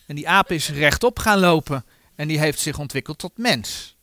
En 0.07 0.15
die 0.15 0.29
aap 0.29 0.51
is 0.51 0.69
rechtop 0.69 1.19
gaan 1.19 1.39
lopen. 1.39 1.85
En 2.15 2.27
die 2.27 2.39
heeft 2.39 2.59
zich 2.59 2.79
ontwikkeld 2.79 3.17
tot 3.17 3.37
mens. 3.37 3.95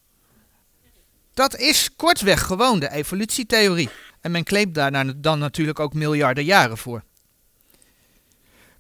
Dat 1.35 1.57
is 1.57 1.91
kortweg 1.97 2.43
gewoon 2.43 2.81
de 2.81 2.91
evolutietheorie. 2.91 3.89
En 4.21 4.31
men 4.31 4.45
claimt 4.45 4.75
daar 4.75 5.21
dan 5.21 5.39
natuurlijk 5.39 5.79
ook 5.79 5.95
miljarden 5.95 6.45
jaren 6.45 6.79
voor. 6.79 7.03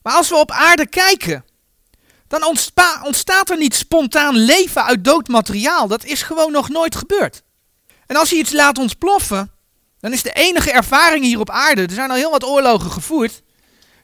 Maar 0.03 0.13
als 0.13 0.29
we 0.29 0.37
op 0.37 0.51
aarde 0.51 0.87
kijken, 0.87 1.45
dan 2.31 2.45
ontstaat 3.05 3.51
er 3.51 3.57
niet 3.57 3.75
spontaan 3.75 4.35
leven 4.37 4.85
uit 4.85 5.05
dood 5.05 5.29
materiaal. 5.29 5.89
Dat 5.89 6.05
is 6.05 6.23
gewoon 6.23 6.53
nog 6.53 6.69
nooit 6.69 6.97
gebeurd. 6.97 7.43
En 8.07 8.17
als 8.17 8.31
je 8.31 8.37
iets 8.37 8.53
laat 8.53 8.79
ontploffen, 8.79 9.51
dan 10.01 10.13
is 10.13 10.23
de 10.23 10.33
enige 10.33 10.73
ervaring 10.73 11.25
hier 11.25 11.41
op 11.41 11.51
aarde, 11.51 11.83
er 11.83 11.91
zijn 11.91 12.11
al 12.11 12.17
heel 12.17 12.31
wat 12.31 12.45
oorlogen 12.45 12.91
gevoerd, 12.91 13.43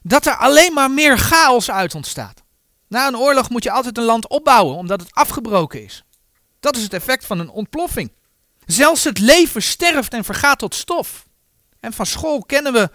dat 0.02 0.26
er 0.26 0.37
alleen 0.37 0.73
maar 0.73 0.90
meer 0.90 1.18
chaos 1.18 1.71
uit 1.71 1.95
ontstaat. 1.95 2.42
Na 2.88 3.06
een 3.06 3.16
oorlog 3.16 3.50
moet 3.50 3.62
je 3.62 3.71
altijd 3.71 3.99
een 3.99 4.04
land 4.04 4.28
opbouwen, 4.28 4.76
omdat 4.76 5.00
het 5.00 5.12
afgebroken 5.12 5.85
is. 5.85 6.04
Dat 6.61 6.76
is 6.76 6.83
het 6.83 6.92
effect 6.92 7.26
van 7.26 7.38
een 7.38 7.50
ontploffing. 7.50 8.12
Zelfs 8.64 9.04
het 9.04 9.18
leven 9.18 9.62
sterft 9.62 10.12
en 10.12 10.25
vergaat 10.25 10.59
tot 10.59 10.75
stof. 10.75 11.26
En 11.80 11.92
van 11.92 12.06
school 12.06 12.42
kennen 12.42 12.73
we 12.73 12.90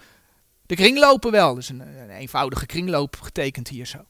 de 0.66 0.74
kringlopen 0.74 1.30
wel. 1.30 1.54
Dus 1.54 1.68
een, 1.68 1.80
een 1.80 2.10
eenvoudige 2.10 2.66
kringloop 2.66 3.16
getekend 3.20 3.68
hier 3.68 3.86
zo. 3.86 4.04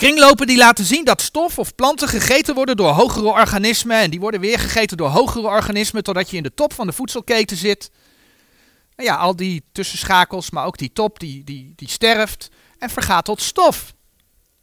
Kringlopen 0.00 0.46
die 0.46 0.56
laten 0.56 0.84
zien 0.84 1.04
dat 1.04 1.20
stof 1.20 1.58
of 1.58 1.74
planten 1.74 2.08
gegeten 2.08 2.54
worden 2.54 2.76
door 2.76 2.90
hogere 2.90 3.26
organismen. 3.26 3.96
En 3.96 4.10
die 4.10 4.20
worden 4.20 4.40
weer 4.40 4.58
gegeten 4.58 4.96
door 4.96 5.08
hogere 5.08 5.46
organismen 5.46 6.02
totdat 6.02 6.30
je 6.30 6.36
in 6.36 6.42
de 6.42 6.54
top 6.54 6.72
van 6.72 6.86
de 6.86 6.92
voedselketen 6.92 7.56
zit. 7.56 7.90
En 8.94 9.04
ja, 9.04 9.16
al 9.16 9.36
die 9.36 9.64
tussenschakels, 9.72 10.50
maar 10.50 10.66
ook 10.66 10.78
die 10.78 10.92
top, 10.92 11.18
die, 11.18 11.44
die, 11.44 11.72
die 11.76 11.88
sterft 11.88 12.48
en 12.78 12.90
vergaat 12.90 13.24
tot 13.24 13.42
stof. 13.42 13.94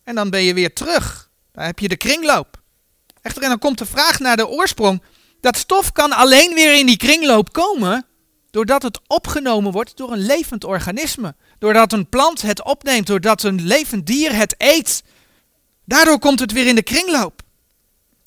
En 0.03 0.15
dan 0.15 0.29
ben 0.29 0.41
je 0.41 0.53
weer 0.53 0.73
terug. 0.73 1.29
Dan 1.51 1.63
heb 1.63 1.79
je 1.79 1.87
de 1.87 1.97
kringloop. 1.97 2.61
Echter, 3.21 3.43
en 3.43 3.49
dan 3.49 3.59
komt 3.59 3.77
de 3.77 3.85
vraag 3.85 4.19
naar 4.19 4.37
de 4.37 4.47
oorsprong. 4.47 5.01
Dat 5.41 5.57
stof 5.57 5.91
kan 5.91 6.11
alleen 6.11 6.53
weer 6.53 6.79
in 6.79 6.85
die 6.85 6.97
kringloop 6.97 7.53
komen 7.53 8.05
doordat 8.51 8.83
het 8.83 8.99
opgenomen 9.07 9.71
wordt 9.71 9.97
door 9.97 10.11
een 10.11 10.25
levend 10.25 10.63
organisme. 10.63 11.35
Doordat 11.59 11.93
een 11.93 12.09
plant 12.09 12.41
het 12.41 12.63
opneemt, 12.63 13.07
doordat 13.07 13.43
een 13.43 13.61
levend 13.61 14.05
dier 14.05 14.35
het 14.35 14.55
eet. 14.57 15.03
Daardoor 15.87 16.19
komt 16.19 16.39
het 16.39 16.51
weer 16.51 16.67
in 16.67 16.75
de 16.75 16.83
kringloop. 16.83 17.41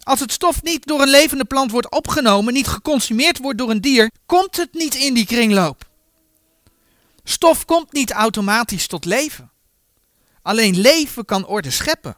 Als 0.03 0.21
het 0.21 0.33
stof 0.33 0.63
niet 0.63 0.87
door 0.87 1.01
een 1.01 1.09
levende 1.09 1.45
plant 1.45 1.71
wordt 1.71 1.91
opgenomen, 1.91 2.53
niet 2.53 2.67
geconsumeerd 2.67 3.39
wordt 3.39 3.59
door 3.59 3.71
een 3.71 3.81
dier, 3.81 4.11
komt 4.27 4.57
het 4.57 4.75
niet 4.75 4.95
in 4.95 5.15
die 5.15 5.27
kringloop. 5.27 5.89
Stof 7.25 7.65
komt 7.65 7.93
niet 7.93 8.11
automatisch 8.11 8.87
tot 8.87 9.05
leven. 9.05 9.51
Alleen 10.43 10.81
leven 10.81 11.25
kan 11.25 11.47
orde 11.47 11.71
scheppen. 11.71 12.17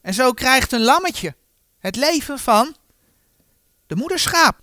En 0.00 0.14
zo 0.14 0.32
krijgt 0.32 0.72
een 0.72 0.82
lammetje 0.82 1.34
het 1.78 1.96
leven 1.96 2.38
van 2.38 2.76
de 3.86 3.96
moederschaap. 3.96 4.56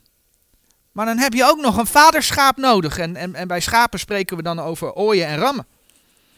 Maar 0.91 1.05
dan 1.05 1.17
heb 1.17 1.33
je 1.33 1.45
ook 1.45 1.61
nog 1.61 1.77
een 1.77 1.87
vaderschaap 1.87 2.57
nodig. 2.57 2.97
En, 2.97 3.15
en, 3.15 3.35
en 3.35 3.47
bij 3.47 3.59
schapen 3.59 3.99
spreken 3.99 4.37
we 4.37 4.43
dan 4.43 4.59
over 4.59 4.93
ooien 4.93 5.27
en 5.27 5.37
rammen. 5.37 5.67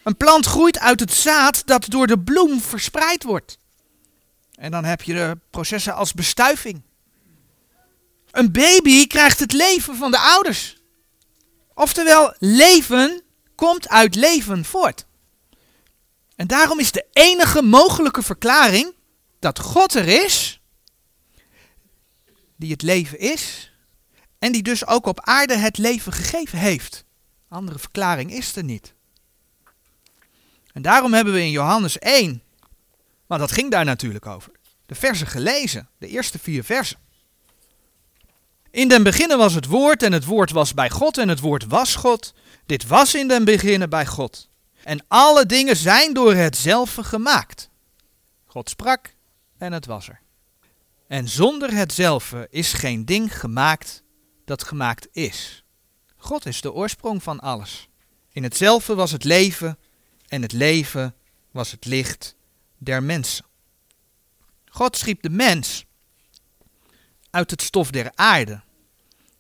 Een 0.03 0.17
plant 0.17 0.45
groeit 0.45 0.79
uit 0.79 0.99
het 0.99 1.13
zaad 1.13 1.61
dat 1.65 1.89
door 1.89 2.07
de 2.07 2.19
bloem 2.19 2.61
verspreid 2.61 3.23
wordt. 3.23 3.57
En 4.53 4.71
dan 4.71 4.83
heb 4.83 5.01
je 5.01 5.13
de 5.13 5.37
processen 5.49 5.95
als 5.95 6.13
bestuiving. 6.13 6.81
Een 8.31 8.51
baby 8.51 9.07
krijgt 9.07 9.39
het 9.39 9.51
leven 9.51 9.95
van 9.95 10.11
de 10.11 10.19
ouders. 10.19 10.77
Oftewel, 11.73 12.35
leven 12.39 13.21
komt 13.55 13.89
uit 13.89 14.15
leven 14.15 14.65
voort. 14.65 15.05
En 16.35 16.47
daarom 16.47 16.79
is 16.79 16.91
de 16.91 17.05
enige 17.11 17.61
mogelijke 17.61 18.23
verklaring 18.23 18.93
dat 19.39 19.59
God 19.59 19.93
er 19.95 20.07
is, 20.07 20.61
die 22.55 22.71
het 22.71 22.81
leven 22.81 23.19
is, 23.19 23.71
en 24.39 24.51
die 24.51 24.63
dus 24.63 24.87
ook 24.87 25.05
op 25.05 25.19
aarde 25.19 25.55
het 25.55 25.77
leven 25.77 26.13
gegeven 26.13 26.59
heeft. 26.59 27.05
Andere 27.49 27.79
verklaring 27.79 28.33
is 28.33 28.55
er 28.55 28.63
niet. 28.63 28.93
En 30.73 30.81
daarom 30.81 31.13
hebben 31.13 31.33
we 31.33 31.39
in 31.39 31.51
Johannes 31.51 31.99
1, 31.99 32.42
want 33.27 33.41
dat 33.41 33.51
ging 33.51 33.71
daar 33.71 33.85
natuurlijk 33.85 34.25
over, 34.25 34.51
de 34.85 34.95
versen 34.95 35.27
gelezen, 35.27 35.89
de 35.97 36.07
eerste 36.07 36.39
vier 36.39 36.63
versen. 36.63 36.97
In 38.71 38.87
den 38.87 39.03
beginnen 39.03 39.37
was 39.37 39.53
het 39.53 39.65
woord 39.65 40.03
en 40.03 40.11
het 40.11 40.25
woord 40.25 40.51
was 40.51 40.73
bij 40.73 40.89
God 40.89 41.17
en 41.17 41.29
het 41.29 41.39
woord 41.39 41.65
was 41.65 41.95
God. 41.95 42.33
Dit 42.65 42.87
was 42.87 43.15
in 43.15 43.27
den 43.27 43.45
beginnen 43.45 43.89
bij 43.89 44.05
God. 44.05 44.49
En 44.83 45.05
alle 45.07 45.45
dingen 45.45 45.75
zijn 45.75 46.13
door 46.13 46.33
hetzelfde 46.33 47.03
gemaakt. 47.03 47.69
God 48.45 48.69
sprak 48.69 49.15
en 49.57 49.73
het 49.73 49.85
was 49.85 50.07
er. 50.07 50.19
En 51.07 51.27
zonder 51.27 51.73
hetzelfde 51.73 52.47
is 52.49 52.73
geen 52.73 53.05
ding 53.05 53.39
gemaakt 53.39 54.03
dat 54.45 54.63
gemaakt 54.63 55.07
is. 55.11 55.63
God 56.17 56.45
is 56.45 56.61
de 56.61 56.73
oorsprong 56.73 57.23
van 57.23 57.39
alles. 57.39 57.89
In 58.31 58.43
hetzelfde 58.43 58.95
was 58.95 59.11
het 59.11 59.23
leven 59.23 59.77
en 60.27 60.41
het 60.41 60.51
leven 60.51 61.15
was 61.51 61.71
het 61.71 61.85
licht 61.85 62.35
der 62.83 63.03
mensen. 63.03 63.45
God 64.65 64.97
schiep 64.97 65.21
de 65.21 65.29
mens 65.29 65.85
uit 67.29 67.51
het 67.51 67.61
stof 67.61 67.91
der 67.91 68.11
aarde. 68.15 68.61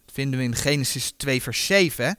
Dat 0.05 0.13
vinden 0.13 0.39
we 0.39 0.45
in 0.45 0.55
Genesis 0.55 1.13
2 1.17 1.41
vers 1.41 1.65
7. 1.65 2.17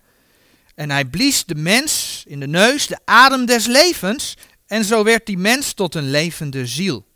En 0.75 0.91
hij 0.91 1.05
blies 1.05 1.45
de 1.45 1.55
mens 1.55 2.23
in 2.27 2.41
de 2.41 2.47
neus 2.47 2.87
de 2.87 2.99
adem 3.05 3.47
des 3.47 3.67
levens 3.67 4.37
en 4.67 4.85
zo 4.85 5.05
werd 5.05 5.27
die 5.27 5.39
mens 5.39 5.73
tot 5.73 5.95
een 5.95 6.11
levende 6.11 6.67
ziel. 6.67 7.07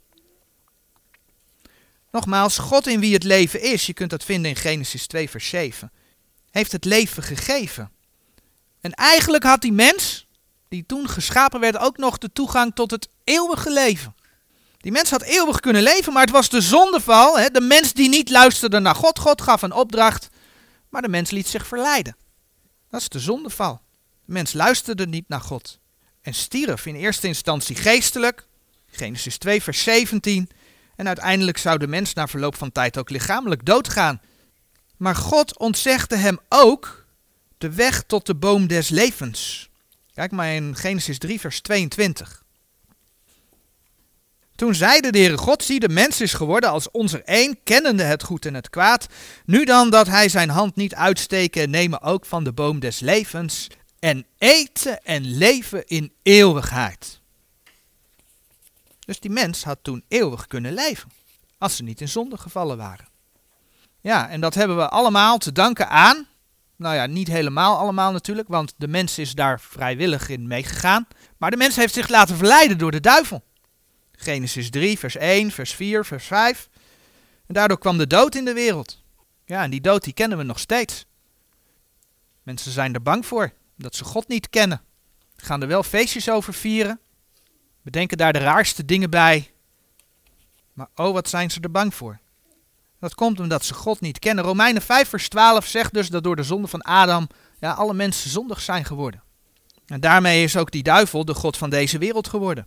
Nogmaals, 2.11 2.59
God 2.59 2.87
in 2.87 3.01
wie 3.01 3.15
het 3.15 3.25
leven 3.25 3.63
is, 3.63 3.87
je 3.87 3.93
kunt 3.93 4.11
dat 4.11 4.25
vinden 4.25 4.51
in 4.51 4.57
Genesis 4.57 5.07
2, 5.07 5.31
vers 5.31 5.49
7, 5.49 5.93
heeft 6.51 6.73
het 6.73 6.85
leven 6.85 7.23
gegeven. 7.23 7.91
En 8.81 8.93
eigenlijk 8.93 9.43
had 9.43 9.61
die 9.61 9.73
mens, 9.73 10.27
die 10.69 10.87
toen 10.87 11.09
geschapen 11.09 11.61
werd, 11.61 11.79
ook 11.79 11.97
nog 11.97 12.19
de 12.19 12.33
toegang 12.33 12.75
tot 12.75 12.91
het 12.91 13.09
eeuwige 13.25 13.73
leven. 13.73 14.15
Die 14.79 14.93
mens 14.93 15.11
had 15.11 15.23
eeuwig 15.23 15.61
kunnen 15.61 15.83
leven, 15.83 16.13
maar 16.13 16.23
het 16.23 16.31
was 16.31 16.49
de 16.49 16.61
zondeval, 16.61 17.39
hè, 17.39 17.49
de 17.49 17.61
mens 17.61 17.93
die 17.93 18.09
niet 18.09 18.31
luisterde 18.31 18.79
naar 18.79 18.95
God. 18.95 19.19
God 19.19 19.43
gaf 19.43 19.63
een 19.63 19.73
opdracht, 19.73 20.29
maar 20.89 21.03
de 21.03 21.09
mens 21.09 21.31
liet 21.31 21.49
zich 21.49 21.67
verleiden. 21.67 22.17
Dat 22.91 23.01
is 23.01 23.09
de 23.09 23.19
zondeval. 23.19 23.81
De 24.25 24.33
mens 24.33 24.53
luisterde 24.53 25.07
niet 25.07 25.29
naar 25.29 25.41
God 25.41 25.79
en 26.29 26.35
stierf 26.35 26.87
in 26.87 26.95
eerste 26.95 27.27
instantie 27.27 27.77
geestelijk. 27.77 28.47
Genesis 28.87 29.39
2, 29.39 29.63
vers 29.63 29.83
17. 29.83 30.51
En 30.97 31.07
uiteindelijk 31.07 31.59
zou 31.59 31.79
de 31.79 31.87
mens 31.87 32.15
na 32.15 32.27
verloop 32.27 32.57
van 32.57 32.73
tijd 32.73 32.99
ook 32.99 33.11
lichamelijk 33.11 33.65
doodgaan. 33.65 34.21
Maar 34.97 35.17
God 35.17 35.59
ontzegde 35.59 36.17
hem 36.17 36.39
ook 36.49 37.07
de 37.59 37.71
weg 37.71 38.03
tot 38.03 38.27
de 38.27 38.35
boom 38.35 38.67
des 38.67 38.89
levens. 38.89 39.68
Kijk 40.19 40.33
maar 40.33 40.55
in 40.55 40.77
Genesis 40.77 41.19
3, 41.19 41.41
vers 41.41 41.61
22. 41.61 42.45
Toen 44.55 44.75
zeide 44.75 45.13
de 45.13 45.19
Heere 45.19 45.39
God, 45.39 45.65
zie 45.65 45.81
de 45.81 45.89
mens 45.89 46.21
is 46.21 46.33
geworden 46.33 46.71
als 46.71 46.91
onze 46.91 47.23
één, 47.23 47.63
kennende 47.65 48.03
het 48.03 48.23
goed 48.23 48.47
en 48.47 48.55
het 48.55 48.71
kwaad. 48.71 49.07
Nu 49.45 49.65
dan 49.65 49.91
dat 49.91 50.07
hij 50.07 50.29
zijn 50.29 50.49
hand 50.49 50.77
niet 50.77 50.95
uitsteken 50.95 51.63
en 51.63 51.71
nemen 51.71 52.01
ook 52.01 52.27
van 52.27 52.45
de 52.45 52.53
boom 52.53 52.81
des 52.81 53.01
levens 53.01 53.67
en 53.99 54.27
eten 54.39 55.03
en 55.05 55.37
leven 55.37 55.87
in 55.87 56.13
eeuwigheid. 56.23 57.21
Dus 58.99 59.21
die 59.21 59.31
mens 59.31 59.65
had 59.65 59.79
toen 59.83 60.05
eeuwig 60.09 60.47
kunnen 60.47 60.73
leven, 60.73 61.11
als 61.59 61.77
ze 61.77 61.83
niet 61.83 62.01
in 62.01 62.09
zonde 62.09 62.39
gevallen 62.39 62.77
waren. 62.77 63.09
Ja, 64.01 64.29
en 64.29 64.41
dat 64.41 64.55
hebben 64.55 64.77
we 64.77 64.89
allemaal 64.89 65.39
te 65.39 65.53
danken 65.53 65.89
aan. 65.89 66.28
Nou 66.79 66.95
ja, 66.95 67.07
niet 67.07 67.29
helemaal 67.29 67.79
allemaal 67.79 68.13
natuurlijk, 68.13 68.49
want 68.49 68.75
de 68.77 68.89
mens 68.89 69.19
is 69.19 69.33
daar 69.33 69.61
vrijwillig 69.61 70.29
in 70.29 70.47
meegegaan. 70.47 71.07
Maar 71.37 71.51
de 71.51 71.57
mens 71.57 71.77
heeft 71.77 71.95
zich 71.95 72.09
laten 72.09 72.37
verleiden 72.37 72.79
door 72.79 72.91
de 72.91 73.01
duivel. 73.01 73.45
Genesis 74.13 74.71
3, 74.71 74.99
vers 74.99 75.17
1, 75.17 75.51
vers 75.51 75.75
4, 75.75 76.05
vers 76.05 76.27
5. 76.27 76.69
En 77.47 77.55
daardoor 77.55 77.79
kwam 77.79 77.99
de 77.99 78.07
dood 78.07 78.35
in 78.35 78.45
de 78.45 78.53
wereld. 78.53 79.03
Ja, 79.45 79.63
en 79.63 79.71
die 79.71 79.81
dood 79.81 80.05
die 80.05 80.13
kennen 80.13 80.39
we 80.39 80.45
nog 80.45 80.59
steeds. 80.59 81.07
Mensen 82.43 82.73
zijn 82.73 82.95
er 82.95 83.03
bang 83.03 83.27
voor, 83.27 83.53
dat 83.77 83.95
ze 83.95 84.05
God 84.05 84.29
niet 84.29 84.51
kennen. 84.51 84.83
Gaan 85.37 85.63
er 85.63 85.69
wel 85.69 85.83
feestjes 85.83 86.31
over 86.31 86.55
vieren. 86.55 87.01
Bedenken 87.83 88.17
daar 88.17 88.33
de 88.33 88.39
raarste 88.39 88.85
dingen 88.85 89.11
bij. 89.11 89.51
Maar 90.73 90.89
oh, 90.95 91.13
wat 91.13 91.29
zijn 91.29 91.51
ze 91.51 91.61
er 91.61 91.71
bang 91.71 91.95
voor? 91.95 92.19
Dat 93.01 93.15
komt 93.15 93.41
omdat 93.41 93.65
ze 93.65 93.75
God 93.75 94.01
niet 94.01 94.19
kennen. 94.19 94.45
Romeinen 94.45 94.83
5, 94.83 95.09
vers 95.09 95.29
12 95.29 95.67
zegt 95.67 95.95
dus 95.95 96.09
dat 96.09 96.23
door 96.23 96.37
de 96.37 96.43
zonde 96.43 96.69
van 96.69 96.83
Adam 96.83 97.29
ja, 97.61 97.73
alle 97.73 97.95
mensen 97.95 98.31
zondig 98.31 98.61
zijn 98.61 98.85
geworden. 98.85 99.23
En 99.87 100.01
daarmee 100.01 100.43
is 100.43 100.57
ook 100.57 100.71
die 100.71 100.83
duivel 100.83 101.25
de 101.25 101.35
God 101.35 101.57
van 101.57 101.71
deze 101.71 101.99
wereld 101.99 102.29
geworden. 102.29 102.67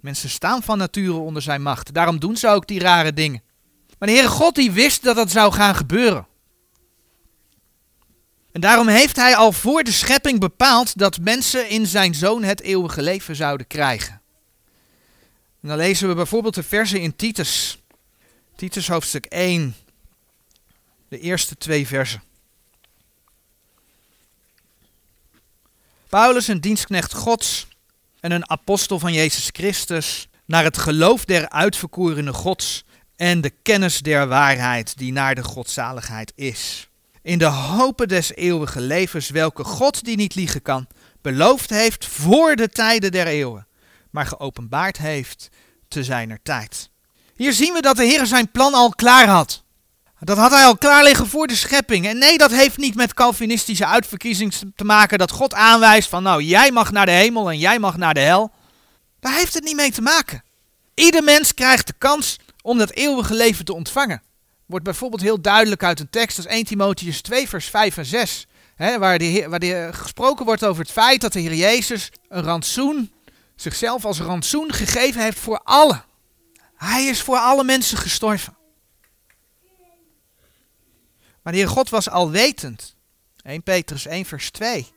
Mensen 0.00 0.30
staan 0.30 0.62
van 0.62 0.78
nature 0.78 1.12
onder 1.12 1.42
zijn 1.42 1.62
macht. 1.62 1.94
Daarom 1.94 2.18
doen 2.18 2.36
ze 2.36 2.48
ook 2.48 2.66
die 2.66 2.80
rare 2.80 3.12
dingen. 3.12 3.42
Maar 3.98 4.08
de 4.08 4.14
Heere 4.14 4.28
God 4.28 4.54
die 4.54 4.72
wist 4.72 5.02
dat 5.02 5.16
dat 5.16 5.30
zou 5.30 5.52
gaan 5.52 5.74
gebeuren. 5.74 6.26
En 8.52 8.60
daarom 8.60 8.88
heeft 8.88 9.16
hij 9.16 9.36
al 9.36 9.52
voor 9.52 9.82
de 9.82 9.92
schepping 9.92 10.40
bepaald 10.40 10.98
dat 10.98 11.20
mensen 11.20 11.68
in 11.68 11.86
zijn 11.86 12.14
zoon 12.14 12.42
het 12.42 12.60
eeuwige 12.60 13.02
leven 13.02 13.36
zouden 13.36 13.66
krijgen. 13.66 14.20
En 15.62 15.68
dan 15.68 15.76
lezen 15.76 16.08
we 16.08 16.14
bijvoorbeeld 16.14 16.54
de 16.54 16.62
versen 16.62 17.00
in 17.00 17.16
Titus. 17.16 17.81
Titus 18.62 18.88
hoofdstuk 18.88 19.24
1, 19.24 19.74
de 21.08 21.18
eerste 21.18 21.56
twee 21.56 21.86
versen. 21.86 22.22
Paulus, 26.08 26.48
een 26.48 26.60
dienstknecht 26.60 27.14
Gods 27.14 27.66
en 28.20 28.32
een 28.32 28.50
apostel 28.50 28.98
van 28.98 29.12
Jezus 29.12 29.48
Christus, 29.52 30.28
naar 30.44 30.64
het 30.64 30.78
geloof 30.78 31.24
der 31.24 31.48
uitverkorene 31.48 32.32
Gods 32.32 32.84
en 33.16 33.40
de 33.40 33.50
kennis 33.50 34.00
der 34.00 34.28
waarheid 34.28 34.98
die 34.98 35.12
naar 35.12 35.34
de 35.34 35.44
godzaligheid 35.44 36.32
is. 36.34 36.88
In 37.22 37.38
de 37.38 37.44
hopen 37.44 38.08
des 38.08 38.34
eeuwige 38.34 38.80
levens, 38.80 39.30
welke 39.30 39.64
God 39.64 40.04
die 40.04 40.16
niet 40.16 40.34
liegen 40.34 40.62
kan, 40.62 40.86
beloofd 41.20 41.70
heeft 41.70 42.06
voor 42.06 42.56
de 42.56 42.68
tijden 42.68 43.12
der 43.12 43.26
eeuwen, 43.26 43.66
maar 44.10 44.26
geopenbaard 44.26 44.98
heeft 44.98 45.48
te 45.88 46.04
zijner 46.04 46.38
tijd. 46.42 46.90
Hier 47.36 47.52
zien 47.52 47.72
we 47.72 47.80
dat 47.80 47.96
de 47.96 48.04
Heer 48.04 48.26
zijn 48.26 48.50
plan 48.50 48.74
al 48.74 48.90
klaar 48.90 49.26
had. 49.28 49.62
Dat 50.24 50.36
had 50.36 50.50
hij 50.50 50.64
al 50.64 50.76
klaar 50.76 51.02
liggen 51.02 51.26
voor 51.26 51.46
de 51.46 51.54
schepping. 51.54 52.06
En 52.06 52.18
nee, 52.18 52.38
dat 52.38 52.50
heeft 52.50 52.76
niet 52.76 52.94
met 52.94 53.14
Calvinistische 53.14 53.86
uitverkiezing 53.86 54.54
te 54.76 54.84
maken 54.84 55.18
dat 55.18 55.30
God 55.30 55.54
aanwijst 55.54 56.08
van 56.08 56.22
nou, 56.22 56.42
jij 56.42 56.70
mag 56.70 56.92
naar 56.92 57.06
de 57.06 57.12
hemel 57.12 57.50
en 57.50 57.58
jij 57.58 57.78
mag 57.78 57.96
naar 57.96 58.14
de 58.14 58.20
hel. 58.20 58.50
Daar 59.20 59.34
heeft 59.34 59.54
het 59.54 59.64
niet 59.64 59.76
mee 59.76 59.90
te 59.90 60.02
maken. 60.02 60.42
Ieder 60.94 61.24
mens 61.24 61.54
krijgt 61.54 61.86
de 61.86 61.94
kans 61.98 62.38
om 62.62 62.78
dat 62.78 62.90
eeuwige 62.90 63.34
leven 63.34 63.64
te 63.64 63.74
ontvangen. 63.74 64.22
Wordt 64.66 64.84
bijvoorbeeld 64.84 65.22
heel 65.22 65.40
duidelijk 65.40 65.82
uit 65.82 66.00
een 66.00 66.10
tekst 66.10 66.36
als 66.36 66.46
1 66.46 66.64
Timotheus 66.64 67.20
2 67.20 67.48
vers 67.48 67.66
5 67.66 67.96
en 67.96 68.06
6. 68.06 68.46
Hè, 68.74 68.98
waar, 68.98 69.18
de, 69.18 69.46
waar 69.48 69.58
de, 69.58 69.88
gesproken 69.92 70.44
wordt 70.44 70.64
over 70.64 70.82
het 70.82 70.92
feit 70.92 71.20
dat 71.20 71.32
de 71.32 71.40
Heer 71.40 71.54
Jezus 71.54 72.08
een 72.28 72.42
rantsoen, 72.42 73.12
zichzelf 73.56 74.04
als 74.04 74.20
rantsoen 74.20 74.72
gegeven 74.72 75.22
heeft 75.22 75.38
voor 75.38 75.60
allen. 75.64 76.04
Hij 76.82 77.04
is 77.04 77.22
voor 77.22 77.36
alle 77.36 77.64
mensen 77.64 77.98
gestorven. 77.98 78.56
Maar 81.42 81.52
de 81.52 81.58
Heer 81.58 81.68
God 81.68 81.88
was 81.88 82.08
alwetend. 82.08 82.96
1 83.42 83.62
Petrus 83.62 84.06
1 84.06 84.24
vers 84.24 84.50
2. 84.50 84.92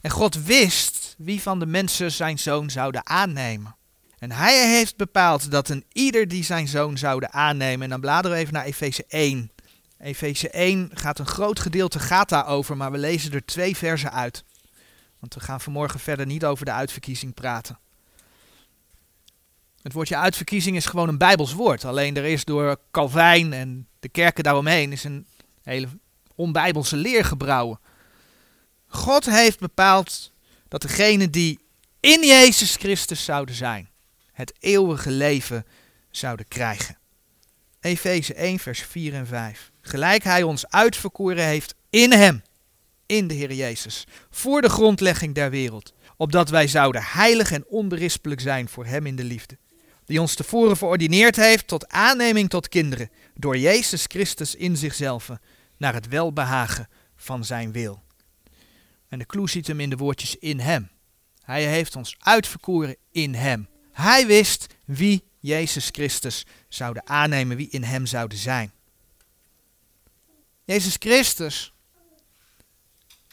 En 0.00 0.10
God 0.10 0.44
wist 0.44 1.14
wie 1.18 1.42
van 1.42 1.58
de 1.58 1.66
mensen 1.66 2.12
zijn 2.12 2.38
zoon 2.38 2.70
zouden 2.70 3.06
aannemen. 3.06 3.76
En 4.18 4.32
hij 4.32 4.68
heeft 4.68 4.96
bepaald 4.96 5.50
dat 5.50 5.68
een 5.68 5.84
ieder 5.92 6.28
die 6.28 6.44
zijn 6.44 6.68
zoon 6.68 6.98
zouden 6.98 7.32
aannemen. 7.32 7.82
En 7.82 7.90
dan 7.90 8.00
bladeren 8.00 8.36
we 8.36 8.42
even 8.42 8.54
naar 8.54 8.64
Efeze 8.64 9.04
1. 9.08 9.50
Efeze 9.98 10.50
1 10.50 10.90
gaat 10.94 11.18
een 11.18 11.26
groot 11.26 11.60
gedeelte 11.60 11.98
gaat 11.98 12.28
daarover, 12.28 12.76
maar 12.76 12.92
we 12.92 12.98
lezen 12.98 13.32
er 13.32 13.44
twee 13.44 13.76
versen 13.76 14.12
uit. 14.12 14.44
Want 15.18 15.34
we 15.34 15.40
gaan 15.40 15.60
vanmorgen 15.60 16.00
verder 16.00 16.26
niet 16.26 16.44
over 16.44 16.64
de 16.64 16.72
uitverkiezing 16.72 17.34
praten. 17.34 17.78
Het 19.82 19.92
woordje 19.92 20.16
uitverkiezing 20.16 20.76
is 20.76 20.86
gewoon 20.86 21.08
een 21.08 21.18
Bijbels 21.18 21.52
woord. 21.52 21.84
Alleen 21.84 22.16
er 22.16 22.24
is 22.24 22.44
door 22.44 22.76
Calvijn 22.90 23.52
en 23.52 23.88
de 24.00 24.08
kerken 24.08 24.44
daaromheen 24.44 24.92
is 24.92 25.04
een 25.04 25.26
hele 25.62 25.88
onbijbelse 26.34 26.96
leer 26.96 27.24
gebrouwen. 27.24 27.80
God 28.86 29.26
heeft 29.26 29.58
bepaald 29.58 30.32
dat 30.68 30.82
degenen 30.82 31.30
die 31.30 31.60
in 32.00 32.26
Jezus 32.26 32.76
Christus 32.76 33.24
zouden 33.24 33.54
zijn, 33.54 33.88
het 34.32 34.52
eeuwige 34.58 35.10
leven 35.10 35.66
zouden 36.10 36.48
krijgen. 36.48 36.98
Efeze 37.80 38.34
1, 38.34 38.58
vers 38.58 38.80
4 38.80 39.14
en 39.14 39.26
5. 39.26 39.70
Gelijk 39.80 40.24
hij 40.24 40.42
ons 40.42 40.68
uitverkoren 40.68 41.44
heeft 41.44 41.74
in 41.90 42.12
hem, 42.12 42.42
in 43.06 43.26
de 43.28 43.34
Heer 43.34 43.52
Jezus, 43.52 44.06
voor 44.30 44.62
de 44.62 44.68
grondlegging 44.68 45.34
der 45.34 45.50
wereld, 45.50 45.92
opdat 46.16 46.48
wij 46.48 46.66
zouden 46.66 47.02
heilig 47.04 47.52
en 47.52 47.64
onberispelijk 47.66 48.40
zijn 48.40 48.68
voor 48.68 48.86
hem 48.86 49.06
in 49.06 49.16
de 49.16 49.24
liefde 49.24 49.58
die 50.10 50.20
ons 50.20 50.34
tevoren 50.34 50.76
verordineerd 50.76 51.36
heeft 51.36 51.66
tot 51.66 51.88
aanneming 51.88 52.48
tot 52.48 52.68
kinderen, 52.68 53.10
door 53.34 53.58
Jezus 53.58 54.04
Christus 54.08 54.54
in 54.54 54.76
zichzelf, 54.76 55.30
naar 55.76 55.94
het 55.94 56.08
welbehagen 56.08 56.88
van 57.16 57.44
zijn 57.44 57.72
wil. 57.72 58.02
En 59.08 59.18
de 59.18 59.26
clue 59.26 59.48
ziet 59.48 59.66
hem 59.66 59.80
in 59.80 59.90
de 59.90 59.96
woordjes 59.96 60.36
in 60.36 60.58
hem. 60.58 60.90
Hij 61.42 61.66
heeft 61.66 61.96
ons 61.96 62.16
uitverkoren 62.18 62.96
in 63.10 63.34
hem. 63.34 63.68
Hij 63.92 64.26
wist 64.26 64.66
wie 64.84 65.24
Jezus 65.38 65.88
Christus 65.92 66.46
zouden 66.68 67.06
aannemen, 67.06 67.56
wie 67.56 67.70
in 67.70 67.82
hem 67.82 68.06
zouden 68.06 68.38
zijn. 68.38 68.72
Jezus 70.64 70.96
Christus 70.98 71.72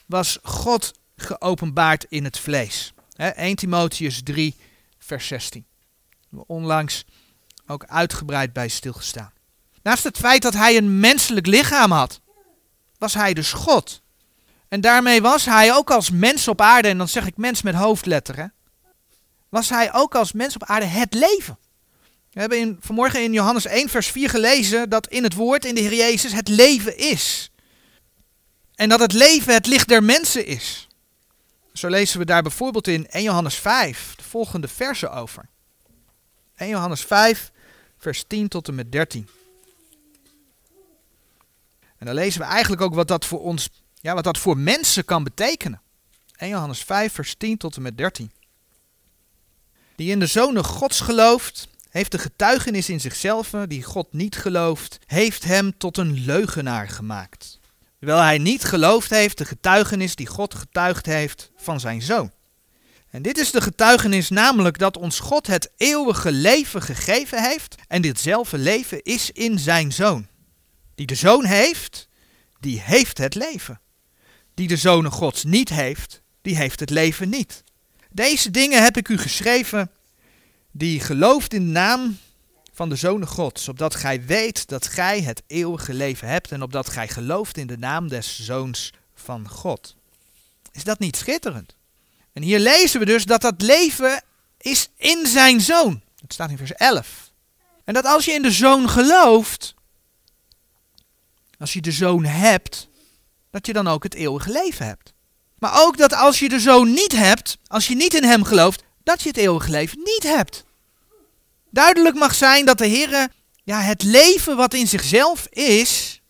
was 0.05 0.39
God 0.43 0.93
geopenbaard 1.15 2.05
in 2.09 2.23
het 2.23 2.39
vlees. 2.39 2.93
1 3.15 3.55
Timotheus 3.55 4.21
3, 4.23 4.55
vers 4.97 5.27
16 5.27 5.65
we 5.76 5.76
onlangs 6.29 7.05
ook 7.67 7.85
uitgebreid 7.85 8.53
bij 8.53 8.67
stilgestaan. 8.67 9.33
Naast 9.81 10.03
het 10.03 10.17
feit 10.17 10.41
dat 10.41 10.53
hij 10.53 10.77
een 10.77 10.99
menselijk 10.99 11.45
lichaam 11.45 11.91
had, 11.91 12.21
was 12.97 13.13
hij 13.13 13.33
dus 13.33 13.53
God. 13.53 14.01
En 14.67 14.81
daarmee 14.81 15.21
was 15.21 15.45
hij 15.45 15.73
ook 15.73 15.91
als 15.91 16.09
mens 16.09 16.47
op 16.47 16.61
aarde, 16.61 16.87
en 16.87 16.97
dan 16.97 17.07
zeg 17.07 17.25
ik 17.25 17.37
mens 17.37 17.61
met 17.61 17.75
hoofdletter, 17.75 18.35
hè, 18.35 18.45
was 19.49 19.69
hij 19.69 19.93
ook 19.93 20.15
als 20.15 20.31
mens 20.31 20.55
op 20.55 20.63
aarde 20.63 20.85
het 20.85 21.13
leven. 21.13 21.57
We 22.31 22.39
hebben 22.39 22.59
in, 22.59 22.77
vanmorgen 22.79 23.23
in 23.23 23.33
Johannes 23.33 23.65
1, 23.65 23.89
vers 23.89 24.07
4 24.07 24.29
gelezen 24.29 24.89
dat 24.89 25.07
in 25.07 25.23
het 25.23 25.33
woord, 25.33 25.65
in 25.65 25.75
de 25.75 25.81
Heer 25.81 25.93
Jezus, 25.93 26.33
het 26.33 26.47
leven 26.47 26.97
is. 26.97 27.51
En 28.75 28.89
dat 28.89 28.99
het 28.99 29.13
leven 29.13 29.53
het 29.53 29.65
licht 29.67 29.87
der 29.87 30.03
mensen 30.03 30.45
is. 30.45 30.87
Zo 31.73 31.87
lezen 31.87 32.19
we 32.19 32.25
daar 32.25 32.41
bijvoorbeeld 32.41 32.87
in 32.87 33.07
1 33.07 33.23
Johannes 33.23 33.55
5 33.55 34.13
de 34.15 34.23
volgende 34.23 34.67
versen 34.67 35.11
over. 35.11 35.49
1 36.57 36.69
Johannes 36.69 37.01
5, 37.01 37.51
vers 37.97 38.23
10 38.27 38.47
tot 38.47 38.67
en 38.67 38.75
met 38.75 38.91
13. 38.91 39.27
En 41.97 42.05
dan 42.05 42.15
lezen 42.15 42.41
we 42.41 42.47
eigenlijk 42.47 42.81
ook 42.81 42.93
wat 42.93 43.07
dat 43.07 43.25
voor 43.25 43.41
ons, 43.41 43.69
ja, 44.01 44.13
wat 44.13 44.23
dat 44.23 44.37
voor 44.37 44.57
mensen 44.57 45.05
kan 45.05 45.23
betekenen. 45.23 45.81
1 46.37 46.49
Johannes 46.49 46.83
5, 46.83 47.13
vers 47.13 47.35
10 47.37 47.57
tot 47.57 47.75
en 47.75 47.81
met 47.81 47.97
13. 47.97 48.31
Die 49.95 50.11
in 50.11 50.19
de 50.19 50.25
zonen 50.25 50.63
Gods 50.63 50.99
gelooft, 50.99 51.67
heeft 51.89 52.11
de 52.11 52.19
getuigenis 52.19 52.89
in 52.89 52.99
zichzelf, 52.99 53.53
die 53.67 53.83
God 53.83 54.13
niet 54.13 54.37
gelooft, 54.37 54.99
heeft 55.05 55.43
hem 55.43 55.77
tot 55.77 55.97
een 55.97 56.13
leugenaar 56.13 56.89
gemaakt. 56.89 57.59
Terwijl 57.99 58.21
hij 58.21 58.37
niet 58.37 58.63
geloofd 58.63 59.09
heeft 59.09 59.37
de 59.37 59.45
getuigenis 59.45 60.15
die 60.15 60.27
God 60.27 60.53
getuigd 60.53 61.05
heeft 61.05 61.51
van 61.55 61.79
zijn 61.79 62.01
zoon. 62.01 62.31
En 63.17 63.23
dit 63.23 63.37
is 63.37 63.51
de 63.51 63.61
getuigenis 63.61 64.29
namelijk 64.29 64.77
dat 64.77 64.97
ons 64.97 65.19
God 65.19 65.47
het 65.47 65.71
eeuwige 65.77 66.31
leven 66.31 66.81
gegeven 66.81 67.43
heeft 67.43 67.75
en 67.87 68.01
ditzelfde 68.01 68.57
leven 68.57 69.03
is 69.03 69.31
in 69.31 69.59
zijn 69.59 69.91
zoon. 69.91 70.27
Die 70.95 71.05
de 71.05 71.15
zoon 71.15 71.45
heeft, 71.45 72.07
die 72.59 72.81
heeft 72.81 73.17
het 73.17 73.35
leven. 73.35 73.79
Die 74.53 74.67
de 74.67 74.77
zonen 74.77 75.11
Gods 75.11 75.43
niet 75.43 75.69
heeft, 75.69 76.21
die 76.41 76.55
heeft 76.55 76.79
het 76.79 76.89
leven 76.89 77.29
niet. 77.29 77.63
Deze 78.11 78.51
dingen 78.51 78.83
heb 78.83 78.97
ik 78.97 79.07
u 79.07 79.17
geschreven, 79.17 79.91
die 80.71 80.99
gelooft 80.99 81.53
in 81.53 81.65
de 81.65 81.71
naam 81.71 82.17
van 82.73 82.89
de 82.89 82.95
zonen 82.95 83.27
Gods, 83.27 83.67
opdat 83.67 83.95
gij 83.95 84.25
weet 84.25 84.67
dat 84.67 84.87
gij 84.87 85.21
het 85.21 85.43
eeuwige 85.47 85.93
leven 85.93 86.27
hebt 86.27 86.51
en 86.51 86.61
opdat 86.61 86.89
gij 86.89 87.07
gelooft 87.07 87.57
in 87.57 87.67
de 87.67 87.77
naam 87.77 88.07
des 88.07 88.45
zoons 88.45 88.93
van 89.15 89.49
God. 89.49 89.95
Is 90.71 90.83
dat 90.83 90.99
niet 90.99 91.15
schitterend? 91.15 91.76
En 92.37 92.43
hier 92.43 92.59
lezen 92.59 92.99
we 92.99 93.05
dus 93.05 93.25
dat 93.25 93.41
dat 93.41 93.61
leven 93.61 94.23
is 94.57 94.89
in 94.97 95.25
zijn 95.25 95.61
zoon. 95.61 96.01
Dat 96.21 96.33
staat 96.33 96.49
in 96.49 96.57
vers 96.57 96.73
11. 96.73 97.31
En 97.83 97.93
dat 97.93 98.05
als 98.05 98.25
je 98.25 98.31
in 98.31 98.41
de 98.41 98.51
zoon 98.51 98.89
gelooft, 98.89 99.73
als 101.59 101.73
je 101.73 101.81
de 101.81 101.91
zoon 101.91 102.25
hebt, 102.25 102.89
dat 103.51 103.65
je 103.65 103.73
dan 103.73 103.87
ook 103.87 104.03
het 104.03 104.13
eeuwige 104.13 104.51
leven 104.51 104.85
hebt. 104.85 105.13
Maar 105.59 105.85
ook 105.85 105.97
dat 105.97 106.13
als 106.13 106.39
je 106.39 106.49
de 106.49 106.59
zoon 106.59 106.93
niet 106.93 107.11
hebt, 107.11 107.57
als 107.67 107.87
je 107.87 107.95
niet 107.95 108.13
in 108.13 108.23
hem 108.23 108.43
gelooft, 108.43 108.83
dat 109.03 109.21
je 109.21 109.27
het 109.27 109.37
eeuwige 109.37 109.71
leven 109.71 109.97
niet 109.97 110.23
hebt. 110.23 110.63
duidelijk 111.69 112.15
mag 112.15 112.35
zijn 112.35 112.65
dat 112.65 112.77
de 112.77 112.87
Heer 112.87 113.27
ja, 113.63 113.81
het 113.81 114.03
leven 114.03 114.55
wat 114.55 114.73
in 114.73 114.87
zichzelf 114.87 115.47
is, 115.47 116.21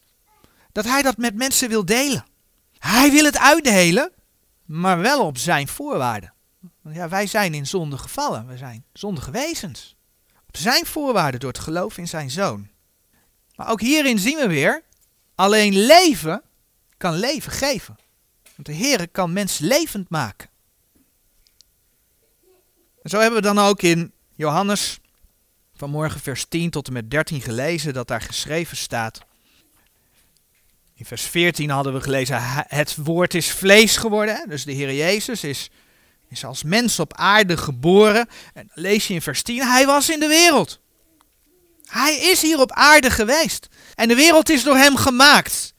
dat 0.71 0.85
Hij 0.85 1.01
dat 1.01 1.17
met 1.17 1.35
mensen 1.35 1.69
wil 1.69 1.85
delen. 1.85 2.25
Hij 2.77 3.11
wil 3.11 3.23
het 3.23 3.37
uitdelen, 3.37 4.11
maar 4.67 4.99
wel 4.99 5.25
op 5.25 5.37
zijn 5.37 5.67
voorwaarden. 5.67 6.33
Want 6.81 6.95
ja, 6.95 7.09
wij 7.09 7.27
zijn 7.27 7.53
in 7.53 7.67
zonde 7.67 7.97
gevallen, 7.97 8.47
we 8.47 8.57
zijn 8.57 8.85
zondige 8.93 9.31
wezens. 9.31 9.95
Op 10.47 10.57
zijn 10.57 10.85
voorwaarden 10.85 11.39
door 11.39 11.51
het 11.51 11.59
geloof 11.59 11.97
in 11.97 12.07
zijn 12.07 12.31
zoon. 12.31 12.69
Maar 13.55 13.69
ook 13.69 13.81
hierin 13.81 14.19
zien 14.19 14.37
we 14.37 14.47
weer, 14.47 14.83
alleen 15.35 15.85
leven 15.85 16.41
kan 16.97 17.13
leven 17.13 17.51
geven. 17.51 17.95
Want 18.43 18.67
de 18.67 18.73
Heer 18.73 19.09
kan 19.09 19.33
mensen 19.33 19.65
levend 19.65 20.09
maken. 20.09 20.49
En 23.01 23.09
zo 23.09 23.19
hebben 23.19 23.41
we 23.41 23.47
dan 23.53 23.59
ook 23.59 23.81
in 23.81 24.13
Johannes 24.35 24.99
vanmorgen 25.73 26.19
vers 26.19 26.45
10 26.45 26.69
tot 26.69 26.87
en 26.87 26.93
met 26.93 27.11
13 27.11 27.41
gelezen 27.41 27.93
dat 27.93 28.07
daar 28.07 28.21
geschreven 28.21 28.77
staat. 28.77 29.19
In 30.97 31.05
vers 31.05 31.21
14 31.21 31.69
hadden 31.69 31.93
we 31.93 32.01
gelezen, 32.01 32.41
het 32.67 32.95
woord 32.95 33.33
is 33.33 33.51
vlees 33.51 33.97
geworden. 33.97 34.45
Dus 34.49 34.63
de 34.63 34.71
Heer 34.71 34.93
Jezus 34.93 35.43
is, 35.43 35.69
is 36.29 36.45
als 36.45 36.63
mens 36.63 36.99
op 36.99 37.13
aarde 37.13 37.57
geboren. 37.57 38.27
En 38.53 38.69
lees 38.73 39.07
je 39.07 39.13
in 39.13 39.21
vers 39.21 39.41
10, 39.41 39.61
hij 39.61 39.85
was 39.85 40.09
in 40.09 40.19
de 40.19 40.27
wereld. 40.27 40.79
Hij 41.85 42.15
is 42.15 42.41
hier 42.41 42.59
op 42.59 42.71
aarde 42.71 43.09
geweest. 43.09 43.67
En 43.95 44.07
de 44.07 44.15
wereld 44.15 44.49
is 44.49 44.63
door 44.63 44.75
hem 44.75 44.95
gemaakt. 44.95 45.73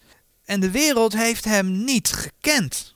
En 0.44 0.60
de 0.60 0.70
wereld 0.70 1.12
heeft 1.12 1.44
hem 1.44 1.84
niet 1.84 2.08
gekend. 2.08 2.94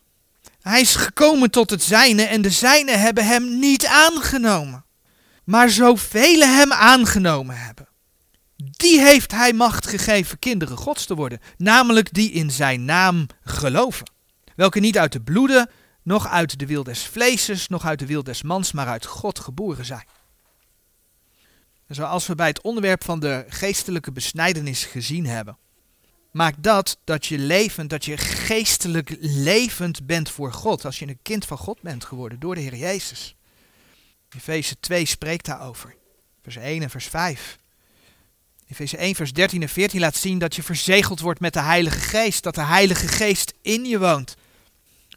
Hij 0.60 0.80
is 0.80 0.94
gekomen 0.94 1.50
tot 1.50 1.70
het 1.70 1.82
zijne 1.82 2.22
en 2.22 2.42
de 2.42 2.50
zijne 2.50 2.92
hebben 2.92 3.26
hem 3.26 3.58
niet 3.58 3.86
aangenomen. 3.86 4.84
Maar 5.44 5.70
zoveel 5.70 6.40
hem 6.40 6.72
aangenomen 6.72 7.56
hebben, 7.58 7.88
die 8.70 9.00
heeft 9.00 9.32
hij 9.32 9.52
macht 9.52 9.86
gegeven 9.86 10.38
kinderen 10.38 10.76
gods 10.76 11.06
te 11.06 11.14
worden. 11.14 11.40
Namelijk 11.56 12.12
die 12.12 12.30
in 12.30 12.50
zijn 12.50 12.84
naam 12.84 13.26
geloven. 13.44 14.10
Welke 14.56 14.80
niet 14.80 14.98
uit 14.98 15.12
de 15.12 15.20
bloeden, 15.20 15.70
nog 16.02 16.28
uit 16.28 16.58
de 16.58 16.66
wil 16.66 16.82
des 16.82 17.02
vleeses, 17.02 17.68
nog 17.68 17.84
uit 17.84 17.98
de 17.98 18.06
wil 18.06 18.22
des 18.22 18.42
mans, 18.42 18.72
maar 18.72 18.86
uit 18.86 19.06
God 19.06 19.38
geboren 19.38 19.84
zijn. 19.84 20.06
Zoals 21.88 22.26
we 22.26 22.34
bij 22.34 22.46
het 22.46 22.60
onderwerp 22.60 23.04
van 23.04 23.20
de 23.20 23.44
geestelijke 23.48 24.12
besnijdenis 24.12 24.84
gezien 24.84 25.26
hebben, 25.26 25.58
maakt 26.30 26.62
dat 26.62 26.98
dat 27.04 27.26
je 27.26 27.38
levend, 27.38 27.90
dat 27.90 28.04
je 28.04 28.16
geestelijk 28.16 29.16
levend 29.20 30.06
bent 30.06 30.30
voor 30.30 30.52
God. 30.52 30.84
Als 30.84 30.98
je 30.98 31.08
een 31.08 31.18
kind 31.22 31.44
van 31.44 31.58
God 31.58 31.80
bent 31.80 32.04
geworden 32.04 32.40
door 32.40 32.54
de 32.54 32.60
Heer 32.60 32.76
Jezus. 32.76 33.36
Efeze 34.36 34.80
2 34.80 35.04
spreekt 35.04 35.44
daarover. 35.44 35.94
Vers 36.42 36.56
1 36.56 36.82
en 36.82 36.90
vers 36.90 37.06
5. 37.06 37.58
Efeze 38.72 38.96
1 38.96 39.14
vers 39.14 39.32
13 39.32 39.62
en 39.62 39.68
14 39.68 40.00
laat 40.00 40.16
zien 40.16 40.38
dat 40.38 40.56
je 40.56 40.62
verzegeld 40.62 41.20
wordt 41.20 41.40
met 41.40 41.52
de 41.52 41.60
Heilige 41.60 41.98
Geest. 41.98 42.42
Dat 42.42 42.54
de 42.54 42.64
Heilige 42.64 43.08
Geest 43.08 43.52
in 43.62 43.84
je 43.84 43.98
woont. 43.98 44.36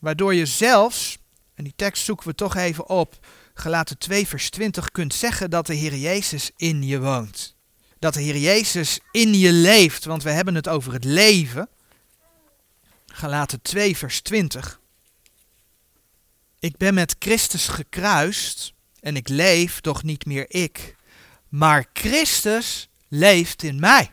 Waardoor 0.02 0.34
je 0.36 0.46
zelfs, 0.46 1.18
en 1.54 1.64
die 1.64 1.74
tekst 1.76 2.04
zoeken 2.04 2.28
we 2.28 2.36
toch 2.36 2.56
even 2.56 2.90
op, 2.90 3.26
gelaten 3.54 3.98
2 3.98 4.28
vers 4.28 4.50
20 4.50 4.92
kunt 4.92 5.14
zeggen 5.14 5.50
dat 5.50 5.68
de 5.68 5.74
Heer 5.74 5.96
Jezus 5.96 6.52
in 6.56 6.84
je 6.84 7.00
woont. 7.00 7.56
Dat 8.00 8.14
de 8.14 8.22
Heer 8.22 8.38
Jezus 8.38 9.00
in 9.12 9.34
je 9.34 9.52
leeft, 9.52 10.06
want 10.06 10.24
we 10.24 10.30
hebben 10.30 10.56
het 10.56 10.68
over 10.68 10.94
het 10.94 11.04
leven. 11.04 11.70
Gelaten 13.06 13.62
2 13.62 13.98
vers 13.98 14.22
20. 14.22 14.80
Ik 16.60 16.78
ben 16.78 16.94
met 16.94 17.16
Christus 17.20 17.68
gekruist 17.68 18.74
en 19.00 19.16
ik 19.16 19.30
leef, 19.30 19.82
doch 19.82 20.04
niet 20.04 20.26
meer 20.26 20.46
ik, 20.48 20.96
maar 21.50 21.86
Christus 21.94 22.90
leeft 23.08 23.64
in 23.64 23.80
mij. 23.80 24.12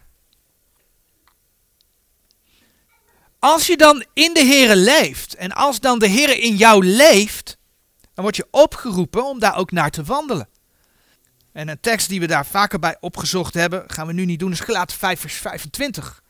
Als 3.39 3.67
je 3.67 3.77
dan 3.77 4.05
in 4.15 4.35
de 4.35 4.45
Here 4.45 4.77
leeft 4.77 5.35
en 5.35 5.53
als 5.53 5.81
dan 5.81 5.99
de 5.99 6.09
Here 6.09 6.41
in 6.41 6.57
jou 6.57 6.87
leeft, 6.87 7.59
dan 8.15 8.25
word 8.25 8.37
je 8.37 8.47
opgeroepen 8.51 9.25
om 9.25 9.39
daar 9.39 9.57
ook 9.57 9.71
naar 9.71 9.91
te 9.91 10.03
wandelen. 10.03 10.49
En 11.53 11.69
een 11.69 11.81
tekst 11.81 12.09
die 12.09 12.21
we 12.21 12.27
daar 12.27 12.47
vaker 12.47 12.79
bij 12.79 12.97
opgezocht 13.01 13.55
hebben, 13.55 13.85
gaan 13.87 14.07
we 14.07 14.13
nu 14.13 14.25
niet 14.25 14.39
doen, 14.39 14.53
is 14.53 14.61
gelaten 14.61 14.97
5 14.97 15.21
vers 15.21 15.35
25. 15.35 16.23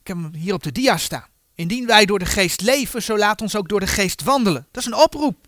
Ik 0.00 0.06
heb 0.06 0.16
hem 0.16 0.34
hier 0.34 0.54
op 0.54 0.62
de 0.62 0.72
dia 0.72 0.96
staan. 0.96 1.26
Indien 1.54 1.86
wij 1.86 2.06
door 2.06 2.18
de 2.18 2.26
geest 2.26 2.60
leven, 2.60 3.02
zo 3.02 3.18
laat 3.18 3.40
ons 3.40 3.56
ook 3.56 3.68
door 3.68 3.80
de 3.80 3.86
geest 3.86 4.22
wandelen. 4.22 4.66
Dat 4.70 4.82
is 4.82 4.88
een 4.88 4.98
oproep. 4.98 5.46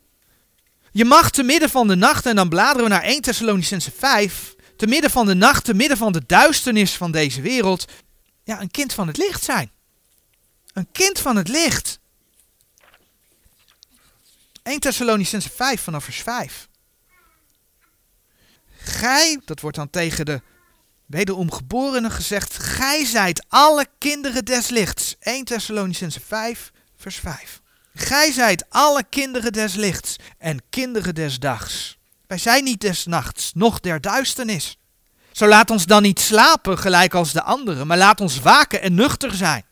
Je 0.91 1.05
mag 1.05 1.31
te 1.31 1.43
midden 1.43 1.71
van 1.71 1.89
de 1.89 1.97
nacht, 1.97 2.27
en 2.27 2.37
dan 2.37 2.49
bladeren 2.49 2.83
we 2.83 2.89
naar 2.89 3.03
1 3.03 3.23
Thessalonicense 3.23 3.91
5, 3.91 4.55
te 4.81 4.87
midden 4.87 5.11
van 5.11 5.27
de 5.27 5.35
nacht, 5.35 5.65
te 5.65 5.75
midden 5.75 5.97
van 5.97 6.13
de 6.13 6.23
duisternis 6.27 6.97
van 6.97 7.13
deze 7.13 7.41
wereld, 7.41 7.85
ja, 8.45 8.61
een 8.61 8.71
kind 8.71 8.93
van 8.93 9.07
het 9.07 9.17
licht 9.17 9.43
zijn. 9.43 9.71
Een 10.73 10.89
kind 10.93 11.19
van 11.19 11.37
het 11.37 11.49
licht. 11.49 11.99
1 14.63 14.81
Thessalonicense 14.81 15.51
5 15.51 15.83
vanaf 15.83 16.05
vers 16.05 16.23
5. 16.23 16.69
Gij, 18.77 19.41
dat 19.45 19.61
wordt 19.61 19.77
dan 19.77 19.91
tegen 19.91 20.25
de 20.25 20.43
wederomgeborenen 21.07 22.11
gezegd, 22.11 22.59
gij 22.59 23.05
zijt 23.05 23.45
alle 23.49 23.87
kinderen 23.99 24.45
des 24.45 24.69
lichts. 24.69 25.17
1 25.19 25.45
Thessalonicense 25.45 26.21
5 26.21 26.73
vers 26.97 27.17
5. 27.17 27.61
Gij 27.95 28.33
zijt 28.33 28.65
alle 28.69 29.05
kinderen 29.09 29.53
des 29.53 29.75
lichts 29.75 30.17
en 30.39 30.63
kinderen 30.71 31.15
des 31.15 31.39
dags. 31.39 32.00
Wij 32.31 32.39
zijn 32.39 32.65
niet 32.65 32.81
des 32.81 33.07
nachts, 33.07 33.53
noch 33.55 33.81
der 33.81 34.01
duisternis. 34.01 34.79
Zo 35.33 35.47
laat 35.47 35.71
ons 35.71 35.87
dan 35.87 36.03
niet 36.03 36.21
slapen 36.21 36.79
gelijk 36.79 37.15
als 37.15 37.33
de 37.33 37.43
anderen, 37.43 37.87
maar 37.87 37.97
laat 37.97 38.21
ons 38.21 38.41
waken 38.41 38.83
en 38.83 38.95
nuchter 38.95 39.35
zijn. 39.35 39.65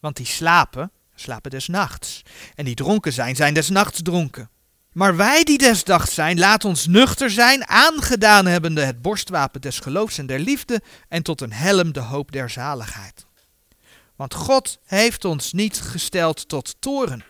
Want 0.00 0.16
die 0.16 0.26
slapen, 0.26 0.92
slapen 1.14 1.50
des 1.50 1.68
nachts. 1.68 2.22
En 2.54 2.64
die 2.64 2.74
dronken 2.74 3.12
zijn, 3.12 3.36
zijn 3.36 3.54
des 3.54 3.68
nachts 3.68 4.02
dronken. 4.02 4.50
Maar 4.92 5.16
wij 5.16 5.44
die 5.44 5.58
des 5.58 5.84
dags 5.84 6.14
zijn, 6.14 6.38
laat 6.38 6.64
ons 6.64 6.86
nuchter 6.86 7.30
zijn, 7.30 7.66
aangedaan 7.66 8.46
hebbende 8.46 8.84
het 8.84 9.02
borstwapen 9.02 9.60
des 9.60 9.78
geloofs 9.78 10.18
en 10.18 10.26
der 10.26 10.40
liefde, 10.40 10.82
en 11.08 11.22
tot 11.22 11.40
een 11.40 11.52
helm 11.52 11.92
de 11.92 12.00
hoop 12.00 12.32
der 12.32 12.50
zaligheid. 12.50 13.26
Want 14.16 14.34
God 14.34 14.78
heeft 14.84 15.24
ons 15.24 15.52
niet 15.52 15.80
gesteld 15.80 16.48
tot 16.48 16.76
toren, 16.80 17.24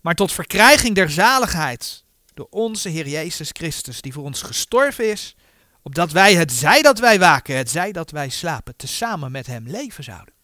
maar 0.00 0.14
tot 0.14 0.32
verkrijging 0.32 0.94
der 0.94 1.10
zaligheid 1.10 2.04
door 2.40 2.60
onze 2.60 2.88
Heer 2.88 3.08
Jezus 3.08 3.50
Christus, 3.52 4.00
die 4.00 4.12
voor 4.12 4.24
ons 4.24 4.42
gestorven 4.42 5.10
is, 5.10 5.36
opdat 5.82 6.12
wij 6.12 6.34
het 6.34 6.52
zij 6.52 6.82
dat 6.82 6.98
wij 6.98 7.18
waken, 7.18 7.56
het 7.56 7.70
zij 7.70 7.92
dat 7.92 8.10
wij 8.10 8.28
slapen, 8.28 8.76
tezamen 8.76 9.32
met 9.32 9.46
hem 9.46 9.66
leven 9.66 10.04
zouden. 10.04 10.34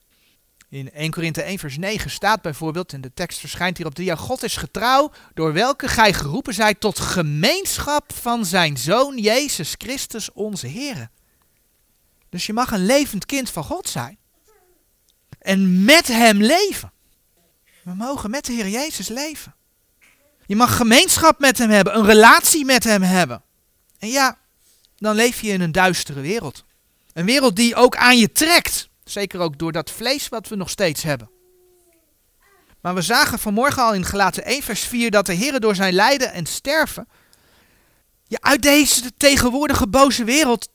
In 0.68 0.92
1 0.92 1.10
Korinthe 1.10 1.42
1 1.42 1.58
vers 1.58 1.76
9 1.76 2.10
staat 2.10 2.42
bijvoorbeeld, 2.42 2.92
en 2.92 3.00
de 3.00 3.14
tekst 3.14 3.38
verschijnt 3.38 3.76
hier 3.76 3.86
op 3.86 3.94
de 3.94 4.16
God 4.16 4.42
is 4.42 4.56
getrouw, 4.56 5.12
door 5.34 5.52
welke 5.52 5.88
gij 5.88 6.12
geroepen 6.12 6.54
zijt 6.54 6.80
tot 6.80 6.98
gemeenschap 6.98 8.12
van 8.12 8.44
zijn 8.44 8.76
Zoon 8.76 9.18
Jezus 9.18 9.74
Christus 9.78 10.32
onze 10.32 10.66
Heer. 10.66 11.10
Dus 12.28 12.46
je 12.46 12.52
mag 12.52 12.70
een 12.70 12.86
levend 12.86 13.26
kind 13.26 13.50
van 13.50 13.64
God 13.64 13.88
zijn. 13.88 14.18
En 15.38 15.84
met 15.84 16.06
hem 16.06 16.42
leven. 16.42 16.92
We 17.82 17.94
mogen 17.94 18.30
met 18.30 18.44
de 18.44 18.52
Heer 18.52 18.68
Jezus 18.68 19.08
leven. 19.08 19.55
Je 20.46 20.56
mag 20.56 20.76
gemeenschap 20.76 21.38
met 21.38 21.58
hem 21.58 21.70
hebben, 21.70 21.96
een 21.96 22.06
relatie 22.06 22.64
met 22.64 22.84
hem 22.84 23.02
hebben. 23.02 23.42
En 23.98 24.08
ja, 24.08 24.38
dan 24.96 25.14
leef 25.14 25.40
je 25.40 25.48
in 25.48 25.60
een 25.60 25.72
duistere 25.72 26.20
wereld. 26.20 26.64
Een 27.12 27.26
wereld 27.26 27.56
die 27.56 27.74
ook 27.74 27.96
aan 27.96 28.18
je 28.18 28.32
trekt. 28.32 28.88
Zeker 29.04 29.40
ook 29.40 29.58
door 29.58 29.72
dat 29.72 29.90
vlees 29.90 30.28
wat 30.28 30.48
we 30.48 30.56
nog 30.56 30.70
steeds 30.70 31.02
hebben. 31.02 31.30
Maar 32.80 32.94
we 32.94 33.02
zagen 33.02 33.38
vanmorgen 33.38 33.82
al 33.82 33.94
in 33.94 34.04
Gelaten 34.04 34.44
1 34.44 34.62
vers 34.62 34.80
4 34.80 35.10
dat 35.10 35.26
de 35.26 35.32
Heer 35.32 35.60
door 35.60 35.74
zijn 35.74 35.94
lijden 35.94 36.32
en 36.32 36.46
sterven 36.46 37.08
je 38.26 38.40
uit 38.40 38.62
deze 38.62 39.12
tegenwoordige 39.16 39.88
boze 39.88 40.24
wereld 40.24 40.68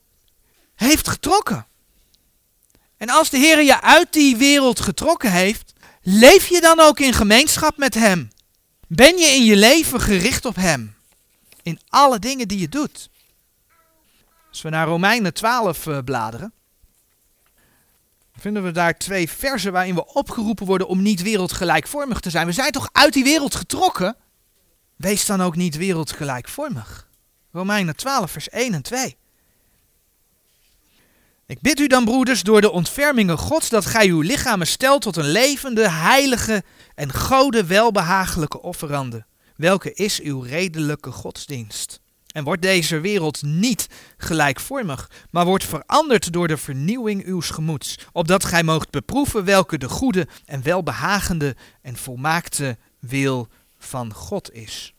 heeft 0.74 1.08
getrokken. 1.08 1.66
En 2.96 3.08
als 3.08 3.30
de 3.30 3.38
Heer 3.38 3.62
je 3.62 3.80
uit 3.80 4.12
die 4.12 4.36
wereld 4.36 4.80
getrokken 4.80 5.32
heeft, 5.32 5.72
leef 6.02 6.46
je 6.46 6.60
dan 6.60 6.80
ook 6.80 6.98
in 6.98 7.12
gemeenschap 7.12 7.76
met 7.76 7.94
Hem? 7.94 8.31
Ben 8.94 9.18
je 9.18 9.26
in 9.26 9.44
je 9.44 9.56
leven 9.56 10.00
gericht 10.00 10.44
op 10.44 10.56
Hem? 10.56 10.94
In 11.62 11.80
alle 11.88 12.18
dingen 12.18 12.48
die 12.48 12.58
je 12.58 12.68
doet. 12.68 13.10
Als 14.48 14.62
we 14.62 14.68
naar 14.68 14.86
Romeinen 14.86 15.34
12 15.34 15.86
uh, 15.86 15.96
eh, 15.96 16.04
bladeren, 16.04 16.52
vinden 18.36 18.62
we 18.64 18.70
daar 18.70 18.98
twee 18.98 19.30
versen 19.30 19.72
waarin 19.72 19.94
we 19.94 20.06
opgeroepen 20.06 20.66
worden 20.66 20.86
om 20.88 21.02
niet 21.02 21.22
wereldgelijkvormig 21.22 22.20
te 22.20 22.30
zijn. 22.30 22.46
We 22.46 22.52
zijn 22.52 22.72
toch 22.72 22.88
uit 22.92 23.12
die 23.12 23.24
wereld 23.24 23.54
getrokken? 23.54 24.16
Wees 24.96 25.26
dan 25.26 25.40
ook 25.40 25.56
niet 25.56 25.76
wereldgelijkvormig. 25.76 27.08
Romeinen 27.52 27.96
12, 27.96 28.30
vers 28.30 28.48
1 28.48 28.74
en 28.74 28.82
2. 28.82 29.16
Ik 31.46 31.60
bid 31.60 31.78
u 31.78 31.86
dan, 31.86 32.04
broeders, 32.04 32.42
door 32.42 32.60
de 32.60 32.70
ontfermingen 32.70 33.38
Gods, 33.38 33.68
dat 33.68 33.86
gij 33.86 34.08
uw 34.08 34.20
lichamen 34.20 34.66
stelt 34.66 35.02
tot 35.02 35.16
een 35.16 35.30
levende, 35.30 35.90
heilige 35.90 36.62
en 36.94 37.12
gode 37.12 37.64
welbehagelijke 37.64 38.62
offerande, 38.62 39.24
welke 39.56 39.92
is 39.92 40.20
uw 40.20 40.40
redelijke 40.40 41.10
godsdienst. 41.10 42.00
En 42.32 42.44
wordt 42.44 42.62
deze 42.62 43.00
wereld 43.00 43.42
niet 43.42 43.86
gelijkvormig, 44.16 45.10
maar 45.30 45.44
wordt 45.44 45.64
veranderd 45.64 46.32
door 46.32 46.48
de 46.48 46.56
vernieuwing 46.56 47.26
uws 47.26 47.50
gemoeds, 47.50 47.98
opdat 48.12 48.44
gij 48.44 48.62
moogt 48.62 48.90
beproeven 48.90 49.44
welke 49.44 49.78
de 49.78 49.88
goede 49.88 50.28
en 50.44 50.62
welbehagende 50.62 51.56
en 51.82 51.96
volmaakte 51.96 52.76
wil 52.98 53.48
van 53.78 54.14
God 54.14 54.52
is. 54.52 54.94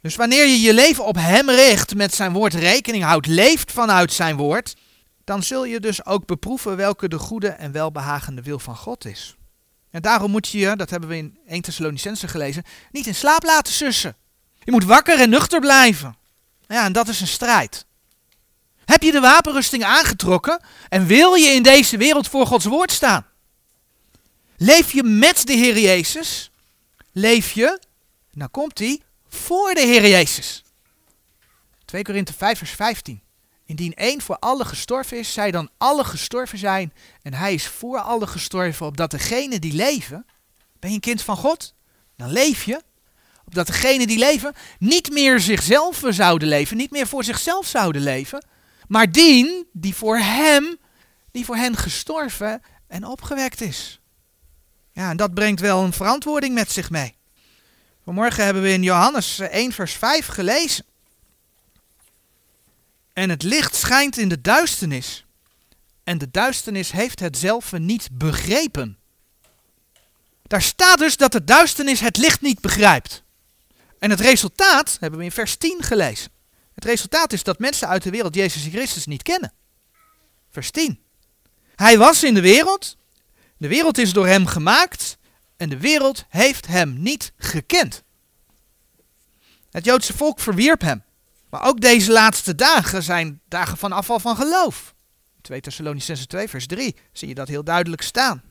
Dus 0.00 0.16
wanneer 0.16 0.46
je 0.46 0.60
je 0.60 0.74
leven 0.74 1.04
op 1.04 1.16
Hem 1.16 1.50
richt, 1.50 1.94
met 1.94 2.14
zijn 2.14 2.32
woord 2.32 2.54
rekening 2.54 3.04
houdt, 3.04 3.26
leeft 3.26 3.72
vanuit 3.72 4.12
zijn 4.12 4.36
woord, 4.36 4.74
dan 5.30 5.42
zul 5.42 5.64
je 5.64 5.80
dus 5.80 6.04
ook 6.04 6.26
beproeven 6.26 6.76
welke 6.76 7.08
de 7.08 7.18
goede 7.18 7.48
en 7.48 7.72
welbehagende 7.72 8.42
wil 8.42 8.58
van 8.58 8.76
God 8.76 9.04
is. 9.04 9.36
En 9.90 10.02
daarom 10.02 10.30
moet 10.30 10.48
je 10.48 10.58
je, 10.58 10.76
dat 10.76 10.90
hebben 10.90 11.08
we 11.08 11.16
in 11.16 11.38
1 11.46 11.62
Thessalonicense 11.62 12.28
gelezen, 12.28 12.62
niet 12.90 13.06
in 13.06 13.14
slaap 13.14 13.42
laten 13.42 13.72
sussen. 13.72 14.16
Je 14.62 14.70
moet 14.70 14.84
wakker 14.84 15.20
en 15.20 15.30
nuchter 15.30 15.60
blijven. 15.60 16.16
Ja, 16.66 16.84
en 16.84 16.92
dat 16.92 17.08
is 17.08 17.20
een 17.20 17.26
strijd. 17.26 17.86
Heb 18.84 19.02
je 19.02 19.12
de 19.12 19.20
wapenrusting 19.20 19.84
aangetrokken 19.84 20.62
en 20.88 21.06
wil 21.06 21.34
je 21.34 21.48
in 21.48 21.62
deze 21.62 21.96
wereld 21.96 22.28
voor 22.28 22.46
Gods 22.46 22.64
woord 22.64 22.92
staan? 22.92 23.26
Leef 24.56 24.92
je 24.92 25.02
met 25.02 25.46
de 25.46 25.52
Heer 25.52 25.78
Jezus? 25.78 26.50
Leef 27.12 27.50
je, 27.50 27.80
nou 28.32 28.50
komt 28.50 28.78
hij, 28.78 29.00
voor 29.28 29.74
de 29.74 29.80
Heer 29.80 30.08
Jezus. 30.08 30.64
2 31.84 32.02
Korinthe 32.02 32.32
5 32.32 32.58
vers 32.58 32.70
15. 32.70 33.22
Indien 33.70 33.94
één 33.94 34.20
voor 34.20 34.38
alle 34.38 34.64
gestorven 34.64 35.18
is, 35.18 35.32
zij 35.32 35.50
dan 35.50 35.70
alle 35.78 36.04
gestorven 36.04 36.58
zijn 36.58 36.92
en 37.22 37.34
hij 37.34 37.54
is 37.54 37.66
voor 37.66 37.98
alle 37.98 38.26
gestorven, 38.26 38.86
opdat 38.86 39.10
degenen 39.10 39.60
die 39.60 39.72
leven, 39.72 40.26
ben 40.78 40.90
je 40.90 40.94
een 40.94 41.00
kind 41.00 41.22
van 41.22 41.36
God? 41.36 41.74
Dan 42.16 42.32
leef 42.32 42.64
je, 42.64 42.82
opdat 43.44 43.66
degenen 43.66 44.06
die 44.06 44.18
leven 44.18 44.54
niet 44.78 45.10
meer 45.10 45.40
zichzelf 45.40 46.02
zouden 46.08 46.48
leven, 46.48 46.76
niet 46.76 46.90
meer 46.90 47.06
voor 47.06 47.24
zichzelf 47.24 47.66
zouden 47.66 48.02
leven, 48.02 48.44
maar 48.88 49.12
dien 49.12 49.66
die 49.72 49.94
voor 49.94 50.18
hem, 50.18 50.78
die 51.30 51.44
voor 51.44 51.56
hen 51.56 51.76
gestorven 51.76 52.62
en 52.88 53.04
opgewekt 53.04 53.60
is. 53.60 54.00
Ja, 54.92 55.10
en 55.10 55.16
dat 55.16 55.34
brengt 55.34 55.60
wel 55.60 55.82
een 55.82 55.92
verantwoording 55.92 56.54
met 56.54 56.70
zich 56.72 56.90
mee. 56.90 57.16
Vanmorgen 58.04 58.44
hebben 58.44 58.62
we 58.62 58.72
in 58.72 58.82
Johannes 58.82 59.38
1 59.38 59.72
vers 59.72 59.92
5 59.92 60.26
gelezen. 60.26 60.84
En 63.20 63.30
het 63.30 63.42
licht 63.42 63.74
schijnt 63.74 64.16
in 64.16 64.28
de 64.28 64.40
duisternis. 64.40 65.24
En 66.04 66.18
de 66.18 66.30
duisternis 66.30 66.90
heeft 66.90 67.20
het 67.20 67.38
zelf 67.38 67.72
niet 67.72 68.08
begrepen. 68.12 68.98
Daar 70.42 70.62
staat 70.62 70.98
dus 70.98 71.16
dat 71.16 71.32
de 71.32 71.44
duisternis 71.44 72.00
het 72.00 72.16
licht 72.16 72.40
niet 72.40 72.60
begrijpt. 72.60 73.22
En 73.98 74.10
het 74.10 74.20
resultaat 74.20 74.96
hebben 75.00 75.18
we 75.18 75.24
in 75.24 75.32
vers 75.32 75.56
10 75.56 75.82
gelezen. 75.82 76.30
Het 76.74 76.84
resultaat 76.84 77.32
is 77.32 77.42
dat 77.42 77.58
mensen 77.58 77.88
uit 77.88 78.02
de 78.02 78.10
wereld 78.10 78.34
Jezus 78.34 78.62
Christus 78.62 79.06
niet 79.06 79.22
kennen. 79.22 79.52
Vers 80.50 80.70
10. 80.70 81.00
Hij 81.76 81.98
was 81.98 82.22
in 82.22 82.34
de 82.34 82.40
wereld. 82.40 82.96
De 83.56 83.68
wereld 83.68 83.98
is 83.98 84.12
door 84.12 84.26
hem 84.26 84.46
gemaakt. 84.46 85.18
En 85.56 85.68
de 85.68 85.78
wereld 85.78 86.24
heeft 86.28 86.66
hem 86.66 87.02
niet 87.02 87.32
gekend. 87.36 88.02
Het 89.70 89.84
Joodse 89.84 90.16
volk 90.16 90.40
verwierp 90.40 90.80
hem. 90.80 91.02
Maar 91.50 91.66
ook 91.66 91.80
deze 91.80 92.12
laatste 92.12 92.54
dagen 92.54 93.02
zijn 93.02 93.40
dagen 93.48 93.76
van 93.76 93.92
afval 93.92 94.20
van 94.20 94.36
geloof. 94.36 94.94
2 95.40 95.60
Thessalonicense 95.60 96.26
2 96.26 96.48
vers 96.48 96.66
3 96.66 96.96
zie 97.12 97.28
je 97.28 97.34
dat 97.34 97.48
heel 97.48 97.64
duidelijk 97.64 98.02
staan. 98.02 98.42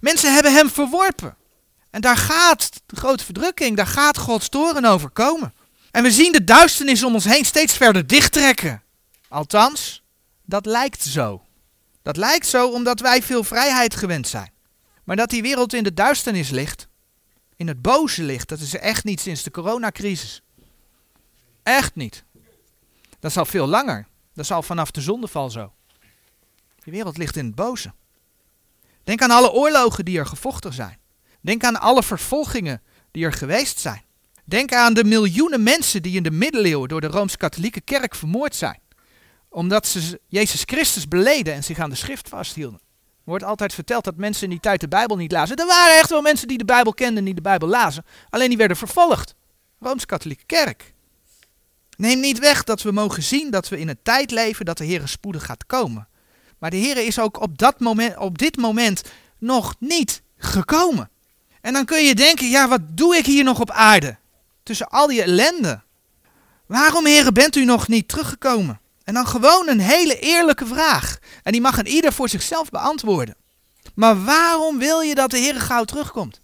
Mensen 0.00 0.34
hebben 0.34 0.52
hem 0.52 0.70
verworpen. 0.70 1.36
En 1.90 2.00
daar 2.00 2.16
gaat 2.16 2.70
de 2.86 2.96
grote 2.96 3.24
verdrukking, 3.24 3.76
daar 3.76 3.86
gaat 3.86 4.18
Gods 4.18 4.48
toren 4.48 4.84
over 4.84 5.10
komen. 5.10 5.54
En 5.90 6.02
we 6.02 6.10
zien 6.10 6.32
de 6.32 6.44
duisternis 6.44 7.02
om 7.04 7.14
ons 7.14 7.24
heen 7.24 7.44
steeds 7.44 7.76
verder 7.76 8.06
dichttrekken. 8.06 8.82
Althans, 9.28 10.02
dat 10.44 10.66
lijkt 10.66 11.02
zo. 11.02 11.42
Dat 12.02 12.16
lijkt 12.16 12.46
zo 12.46 12.68
omdat 12.68 13.00
wij 13.00 13.22
veel 13.22 13.44
vrijheid 13.44 13.94
gewend 13.96 14.28
zijn. 14.28 14.52
Maar 15.04 15.16
dat 15.16 15.30
die 15.30 15.42
wereld 15.42 15.72
in 15.72 15.82
de 15.82 15.94
duisternis 15.94 16.50
ligt, 16.50 16.88
in 17.56 17.68
het 17.68 17.82
boze 17.82 18.22
ligt, 18.22 18.48
dat 18.48 18.60
is 18.60 18.74
echt 18.74 19.04
niet 19.04 19.20
sinds 19.20 19.42
de 19.42 19.50
coronacrisis. 19.50 20.42
Echt 21.62 21.94
niet. 21.94 22.24
Dat 23.20 23.30
is 23.30 23.36
al 23.36 23.44
veel 23.44 23.66
langer. 23.66 24.06
Dat 24.34 24.44
is 24.44 24.50
al 24.50 24.62
vanaf 24.62 24.90
de 24.90 25.00
zondeval 25.00 25.50
zo. 25.50 25.72
Die 26.84 26.92
wereld 26.92 27.16
ligt 27.18 27.36
in 27.36 27.44
het 27.44 27.54
boze. 27.54 27.92
Denk 29.04 29.22
aan 29.22 29.30
alle 29.30 29.52
oorlogen 29.52 30.04
die 30.04 30.18
er 30.18 30.26
gevochten 30.26 30.72
zijn. 30.72 30.98
Denk 31.40 31.64
aan 31.64 31.80
alle 31.80 32.02
vervolgingen 32.02 32.82
die 33.10 33.24
er 33.24 33.32
geweest 33.32 33.78
zijn. 33.78 34.02
Denk 34.44 34.72
aan 34.72 34.94
de 34.94 35.04
miljoenen 35.04 35.62
mensen 35.62 36.02
die 36.02 36.16
in 36.16 36.22
de 36.22 36.30
middeleeuwen 36.30 36.88
door 36.88 37.00
de 37.00 37.06
Rooms-Katholieke 37.06 37.80
Kerk 37.80 38.14
vermoord 38.14 38.54
zijn. 38.54 38.80
Omdat 39.48 39.86
ze 39.86 40.20
Jezus 40.26 40.62
Christus 40.64 41.08
beleden 41.08 41.54
en 41.54 41.64
zich 41.64 41.78
aan 41.78 41.90
de 41.90 41.96
schrift 41.96 42.28
vasthielden. 42.28 42.80
Er 43.28 43.34
wordt 43.34 43.44
altijd 43.44 43.74
verteld 43.74 44.04
dat 44.04 44.16
mensen 44.16 44.44
in 44.44 44.50
die 44.50 44.60
tijd 44.60 44.80
de 44.80 44.88
Bijbel 44.88 45.16
niet 45.16 45.32
lazen. 45.32 45.56
Er 45.56 45.66
waren 45.66 45.98
echt 45.98 46.10
wel 46.10 46.22
mensen 46.22 46.48
die 46.48 46.58
de 46.58 46.64
Bijbel 46.64 46.94
kenden 46.94 47.18
en 47.18 47.24
die 47.24 47.34
de 47.34 47.40
Bijbel 47.40 47.68
lazen. 47.68 48.04
Alleen 48.28 48.48
die 48.48 48.58
werden 48.58 48.76
vervolgd. 48.76 49.34
Rooms-Katholieke 49.78 50.44
Kerk. 50.46 50.94
Neem 51.98 52.20
niet 52.20 52.38
weg 52.38 52.64
dat 52.64 52.82
we 52.82 52.92
mogen 52.92 53.22
zien 53.22 53.50
dat 53.50 53.68
we 53.68 53.78
in 53.78 53.88
een 53.88 54.02
tijd 54.02 54.30
leven 54.30 54.64
dat 54.64 54.78
de 54.78 54.84
Heer 54.84 55.08
spoedig 55.08 55.44
gaat 55.44 55.66
komen. 55.66 56.08
Maar 56.58 56.70
de 56.70 56.76
Heer 56.76 56.96
is 56.96 57.18
ook 57.18 57.40
op, 57.40 57.58
dat 57.58 57.80
moment, 57.80 58.16
op 58.16 58.38
dit 58.38 58.56
moment 58.56 59.02
nog 59.38 59.74
niet 59.78 60.22
gekomen. 60.36 61.10
En 61.60 61.72
dan 61.72 61.84
kun 61.84 62.04
je 62.04 62.14
denken, 62.14 62.48
ja 62.48 62.68
wat 62.68 62.80
doe 62.90 63.16
ik 63.16 63.26
hier 63.26 63.44
nog 63.44 63.60
op 63.60 63.70
aarde? 63.70 64.16
Tussen 64.62 64.88
al 64.88 65.06
die 65.06 65.22
ellende. 65.22 65.82
Waarom 66.66 67.06
Heer 67.06 67.32
bent 67.32 67.56
u 67.56 67.64
nog 67.64 67.88
niet 67.88 68.08
teruggekomen? 68.08 68.80
En 69.04 69.14
dan 69.14 69.26
gewoon 69.26 69.68
een 69.68 69.80
hele 69.80 70.18
eerlijke 70.18 70.66
vraag. 70.66 71.18
En 71.42 71.52
die 71.52 71.60
mag 71.60 71.78
een 71.78 71.86
ieder 71.86 72.12
voor 72.12 72.28
zichzelf 72.28 72.70
beantwoorden. 72.70 73.36
Maar 73.94 74.24
waarom 74.24 74.78
wil 74.78 75.00
je 75.00 75.14
dat 75.14 75.30
de 75.30 75.38
Heer 75.38 75.60
gauw 75.60 75.84
terugkomt? 75.84 76.40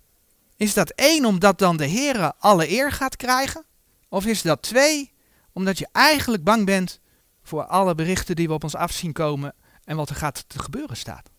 Is 0.57 0.75
dat 0.75 0.91
één, 0.91 1.25
omdat 1.25 1.59
dan 1.59 1.77
de 1.77 1.87
Heer 1.87 2.33
alle 2.39 2.71
eer 2.71 2.93
gaat 2.93 3.17
krijgen? 3.17 3.65
Of 4.09 4.27
is 4.27 4.43
dat 4.43 4.63
twee, 4.63 5.14
omdat 5.55 5.79
je 5.79 5.89
eigenlijk 5.93 6.45
bang 6.45 6.67
bent 6.67 7.01
voor 7.43 7.65
alle 7.65 7.95
berichten 7.95 8.37
die 8.37 8.49
we 8.49 8.55
op 8.55 8.65
ons 8.65 8.75
af 8.75 8.93
zien 8.93 9.13
komen 9.13 9.55
en 9.85 9.97
wat 9.97 10.11
er 10.11 10.17
gaat 10.17 10.45
te 10.47 10.59
gebeuren 10.59 10.97
staat. 10.97 11.31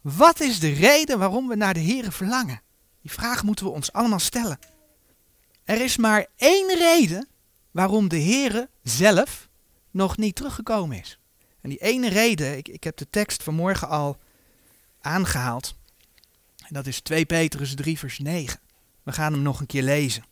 Wat 0.00 0.40
is 0.40 0.60
de 0.60 0.72
reden 0.72 1.18
waarom 1.18 1.48
we 1.48 1.54
naar 1.54 1.74
de 1.74 1.80
Here 1.84 2.10
verlangen? 2.12 2.62
Die 3.02 3.10
vraag 3.10 3.42
moeten 3.42 3.64
we 3.64 3.70
ons 3.70 3.92
allemaal 3.92 4.18
stellen. 4.18 4.58
Er 5.64 5.80
is 5.80 5.96
maar 5.96 6.26
één 6.36 6.78
reden 6.78 7.28
waarom 7.70 8.08
de 8.08 8.22
Here 8.22 8.68
zelf 8.82 9.48
nog 9.90 10.16
niet 10.16 10.34
teruggekomen 10.34 10.98
is. 10.98 11.18
En 11.60 11.68
die 11.68 11.78
ene 11.78 12.08
reden, 12.08 12.56
ik, 12.56 12.68
ik 12.68 12.84
heb 12.84 12.96
de 12.96 13.10
tekst 13.10 13.42
vanmorgen 13.42 13.88
al 13.88 14.18
aangehaald. 15.00 15.76
En 16.56 16.74
dat 16.74 16.86
is 16.86 17.00
2 17.00 17.26
Petrus 17.26 17.74
3 17.74 17.98
vers 17.98 18.18
9. 18.18 18.60
We 19.02 19.12
gaan 19.12 19.32
hem 19.32 19.42
nog 19.42 19.60
een 19.60 19.66
keer 19.66 19.82
lezen. 19.82 20.24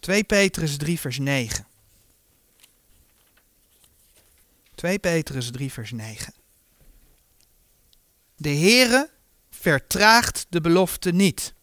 2 0.00 0.24
Petrus 0.24 0.76
3 0.76 1.00
vers 1.00 1.18
9. 1.18 1.66
2 4.80 4.98
Petrus 4.98 5.50
3 5.50 5.72
vers 5.72 5.90
9. 5.90 6.34
De 8.36 8.48
Heere 8.48 9.10
vertraagt 9.50 10.46
de 10.48 10.60
belofte 10.60 11.10
niet, 11.10 11.54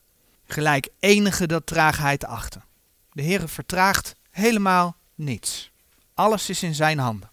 gelijk 0.44 0.90
enige 1.00 1.48
dat 1.48 1.66
traagheid 1.66 2.26
achten. 2.26 2.64
De 3.12 3.24
Heere 3.24 3.48
vertraagt 3.48 4.16
helemaal 4.30 4.96
niets. 5.16 5.72
Alles 6.14 6.50
is 6.50 6.64
in 6.64 6.76
zijn 6.76 6.98
handen. 7.00 7.32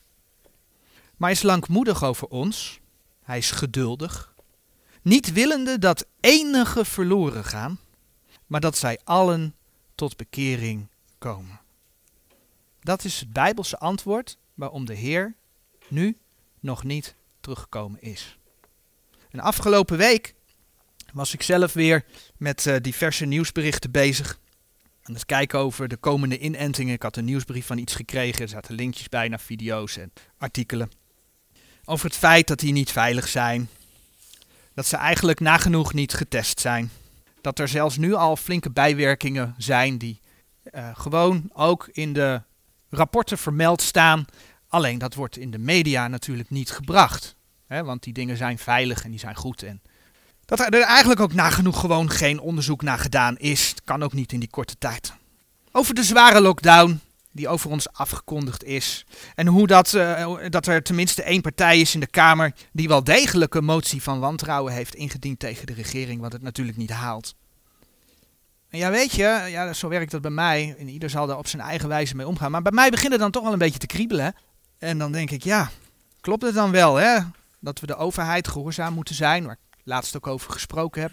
Maar 1.17 1.29
hij 1.29 1.31
is 1.31 1.43
langmoedig 1.43 2.05
over 2.05 2.29
ons, 2.29 2.81
hij 3.23 3.39
is 3.39 3.51
geduldig, 3.51 4.35
niet 5.03 5.33
willende 5.33 5.79
dat 5.79 6.07
enige 6.21 6.85
verloren 6.85 7.45
gaan, 7.45 7.79
maar 8.47 8.61
dat 8.61 8.77
zij 8.77 9.01
allen 9.05 9.55
tot 9.95 10.17
bekering 10.17 10.89
komen. 11.19 11.61
Dat 12.81 13.05
is 13.05 13.21
het 13.21 13.33
Bijbelse 13.33 13.79
antwoord 13.79 14.39
waarom 14.55 14.85
de 14.85 14.95
Heer 14.95 15.35
nu 15.89 16.17
nog 16.61 16.85
niet 16.85 17.15
teruggekomen 17.41 18.03
is. 18.03 18.39
En 19.31 19.41
afgelopen 19.41 19.97
week 19.97 20.35
was 21.13 21.35
ik 21.35 21.43
zelf 21.43 21.73
weer 21.73 22.05
met 22.37 22.67
uh, 22.67 22.77
diverse 22.81 23.25
nieuwsberichten 23.25 23.91
bezig. 23.91 24.39
Aan 25.03 25.15
het 25.15 25.27
kijken 25.27 25.59
over 25.59 25.89
de 25.89 25.97
komende 25.97 26.39
inentingen. 26.39 26.95
Ik 26.95 27.03
had 27.03 27.17
een 27.17 27.25
nieuwsbrief 27.25 27.67
van 27.67 27.79
iets 27.79 27.95
gekregen. 27.95 28.43
Er 28.43 28.49
zaten 28.49 28.75
linkjes 28.75 29.09
bij 29.09 29.29
naar 29.29 29.41
video's 29.41 29.97
en 29.97 30.13
artikelen. 30.39 30.91
Over 31.85 32.07
het 32.07 32.17
feit 32.17 32.47
dat 32.47 32.59
die 32.59 32.73
niet 32.73 32.91
veilig 32.93 33.29
zijn. 33.29 33.69
Dat 34.75 34.87
ze 34.87 34.97
eigenlijk 34.97 35.41
nagenoeg 35.41 35.93
niet 35.93 36.15
getest 36.15 36.61
zijn. 36.61 36.91
Dat 37.41 37.59
er 37.59 37.69
zelfs 37.69 37.97
nu 37.97 38.15
al 38.15 38.37
flinke 38.37 38.71
bijwerkingen 38.71 39.55
zijn 39.59 39.99
die 39.99 40.21
uh, 40.73 40.91
gewoon 40.95 41.51
ook 41.53 41.89
in 41.93 42.13
de 42.13 42.43
rapporten 42.91 43.39
vermeld 43.39 43.83
staan 43.83 44.25
Alleen 44.75 44.99
dat 44.99 45.15
wordt 45.15 45.37
in 45.37 45.51
de 45.51 45.59
media 45.59 46.09
natuurlijk 46.09 46.51
niet 46.51 46.71
gebracht. 46.71 47.37
Hè, 47.67 47.85
want 47.85 48.03
die 48.03 48.13
dingen 48.13 48.37
zijn 48.37 48.59
veilig 48.59 49.05
en 49.05 49.11
die 49.11 49.19
zijn 49.19 49.37
goed. 49.37 49.63
En 49.63 49.83
dat 50.45 50.61
er 50.61 50.83
eigenlijk 50.83 51.21
ook 51.21 51.33
nagenoeg 51.33 51.81
gewoon 51.81 52.11
geen 52.11 52.41
onderzoek 52.41 52.83
naar 52.83 52.99
gedaan 52.99 53.37
is. 53.37 53.75
kan 53.85 54.03
ook 54.03 54.13
niet 54.13 54.33
in 54.33 54.41
die 54.41 54.51
korte 54.51 54.75
tijd. 54.79 55.13
Over 55.73 55.95
de 55.95 56.03
zware 56.03 56.41
lockdown. 56.41 57.01
die 57.33 57.49
over 57.49 57.71
ons 57.71 57.93
afgekondigd 57.93 58.65
is. 58.65 59.05
En 59.35 59.47
hoe 59.47 59.67
dat, 59.67 59.95
eh, 59.95 60.37
dat 60.49 60.67
er 60.67 60.83
tenminste 60.83 61.23
één 61.23 61.41
partij 61.41 61.81
is 61.81 61.95
in 61.95 62.01
de 62.01 62.07
Kamer 62.07 62.53
die 62.73 62.89
wel 62.89 63.05
degelijk 63.05 63.55
een 63.55 63.65
motie 63.65 64.03
van 64.03 64.21
wantrouwen 64.21 64.73
heeft 64.73 64.95
ingediend 64.95 65.39
tegen 65.39 65.67
de 65.67 65.75
regering, 65.75 66.21
wat 66.21 66.33
het 66.33 66.43
natuurlijk 66.43 66.77
niet 66.77 66.91
haalt. 66.91 67.35
En 68.69 68.79
ja, 68.79 68.91
weet 68.91 69.13
je, 69.13 69.47
ja, 69.49 69.73
zo 69.73 69.89
werkt 69.89 70.11
dat 70.11 70.21
bij 70.21 70.31
mij. 70.31 70.75
En 70.79 70.89
ieder 70.89 71.11
zal 71.11 71.31
er 71.31 71.37
op 71.37 71.47
zijn 71.47 71.63
eigen 71.63 71.89
wijze 71.89 72.17
mee 72.17 72.27
omgaan. 72.27 72.51
Maar 72.51 72.63
bij 72.63 72.73
mij 72.73 72.91
begint 72.91 73.13
het 73.13 73.21
dan 73.21 73.31
toch 73.31 73.43
wel 73.43 73.53
een 73.53 73.59
beetje 73.59 73.79
te 73.79 73.87
kriebelen. 73.87 74.35
En 74.79 74.99
dan 74.99 75.13
denk 75.13 75.31
ik, 75.31 75.43
ja, 75.43 75.71
klopt 76.21 76.43
het 76.43 76.55
dan 76.55 76.71
wel, 76.71 76.95
hè? 76.95 77.19
Dat 77.61 77.81
we 77.81 77.87
de 77.87 77.97
overheid 77.97 78.49
gehoorzaam 78.49 78.95
moeten 78.95 79.15
zijn, 79.15 79.45
waar 79.45 79.59
ik 79.73 79.79
laatst 79.85 80.17
ook 80.17 80.27
over 80.27 80.53
gesproken 80.53 81.03
heb. 81.03 81.13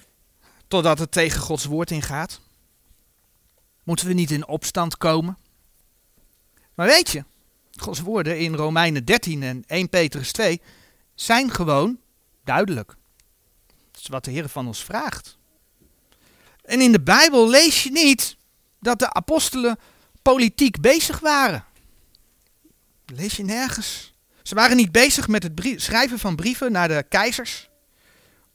Totdat 0.67 0.99
het 0.99 1.11
tegen 1.11 1.41
Gods 1.41 1.65
woord 1.65 1.91
ingaat. 1.91 2.41
Moeten 3.83 4.07
we 4.07 4.13
niet 4.13 4.31
in 4.31 4.47
opstand 4.47 4.97
komen? 4.97 5.37
Maar 6.75 6.87
weet 6.87 7.09
je, 7.09 7.23
Gods 7.75 7.99
woorden 7.99 8.39
in 8.39 8.55
Romeinen 8.55 9.05
13 9.05 9.43
en 9.43 9.63
1 9.67 9.89
Petrus 9.89 10.31
2 10.31 10.61
zijn 11.15 11.51
gewoon 11.51 11.99
duidelijk. 12.43 12.95
Dat 13.91 14.01
is 14.01 14.07
wat 14.07 14.25
de 14.25 14.31
Heer 14.31 14.49
van 14.49 14.67
ons 14.67 14.83
vraagt. 14.83 15.37
En 16.63 16.81
in 16.81 16.91
de 16.91 17.01
Bijbel 17.01 17.49
lees 17.49 17.83
je 17.83 17.91
niet 17.91 18.37
dat 18.79 18.99
de 18.99 19.13
apostelen 19.13 19.79
politiek 20.21 20.81
bezig 20.81 21.19
waren. 21.19 21.65
Lees 23.15 23.35
je 23.35 23.43
nergens. 23.43 24.13
Ze 24.43 24.55
waren 24.55 24.77
niet 24.77 24.91
bezig 24.91 25.27
met 25.27 25.43
het 25.43 25.61
schrijven 25.75 26.19
van 26.19 26.35
brieven 26.35 26.71
naar 26.71 26.87
de 26.87 27.05
keizers. 27.09 27.69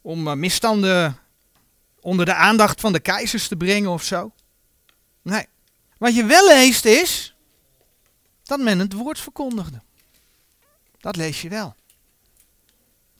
Om 0.00 0.28
uh, 0.28 0.34
misstanden 0.34 1.18
onder 2.00 2.26
de 2.26 2.34
aandacht 2.34 2.80
van 2.80 2.92
de 2.92 3.00
keizers 3.00 3.48
te 3.48 3.56
brengen 3.56 3.90
of 3.90 4.02
zo. 4.02 4.32
Nee. 5.22 5.46
Wat 5.98 6.14
je 6.14 6.24
wel 6.24 6.48
leest 6.48 6.84
is 6.84 7.34
dat 8.42 8.60
men 8.60 8.78
het 8.78 8.92
woord 8.92 9.20
verkondigde. 9.20 9.82
Dat 11.00 11.16
lees 11.16 11.42
je 11.42 11.48
wel. 11.48 11.74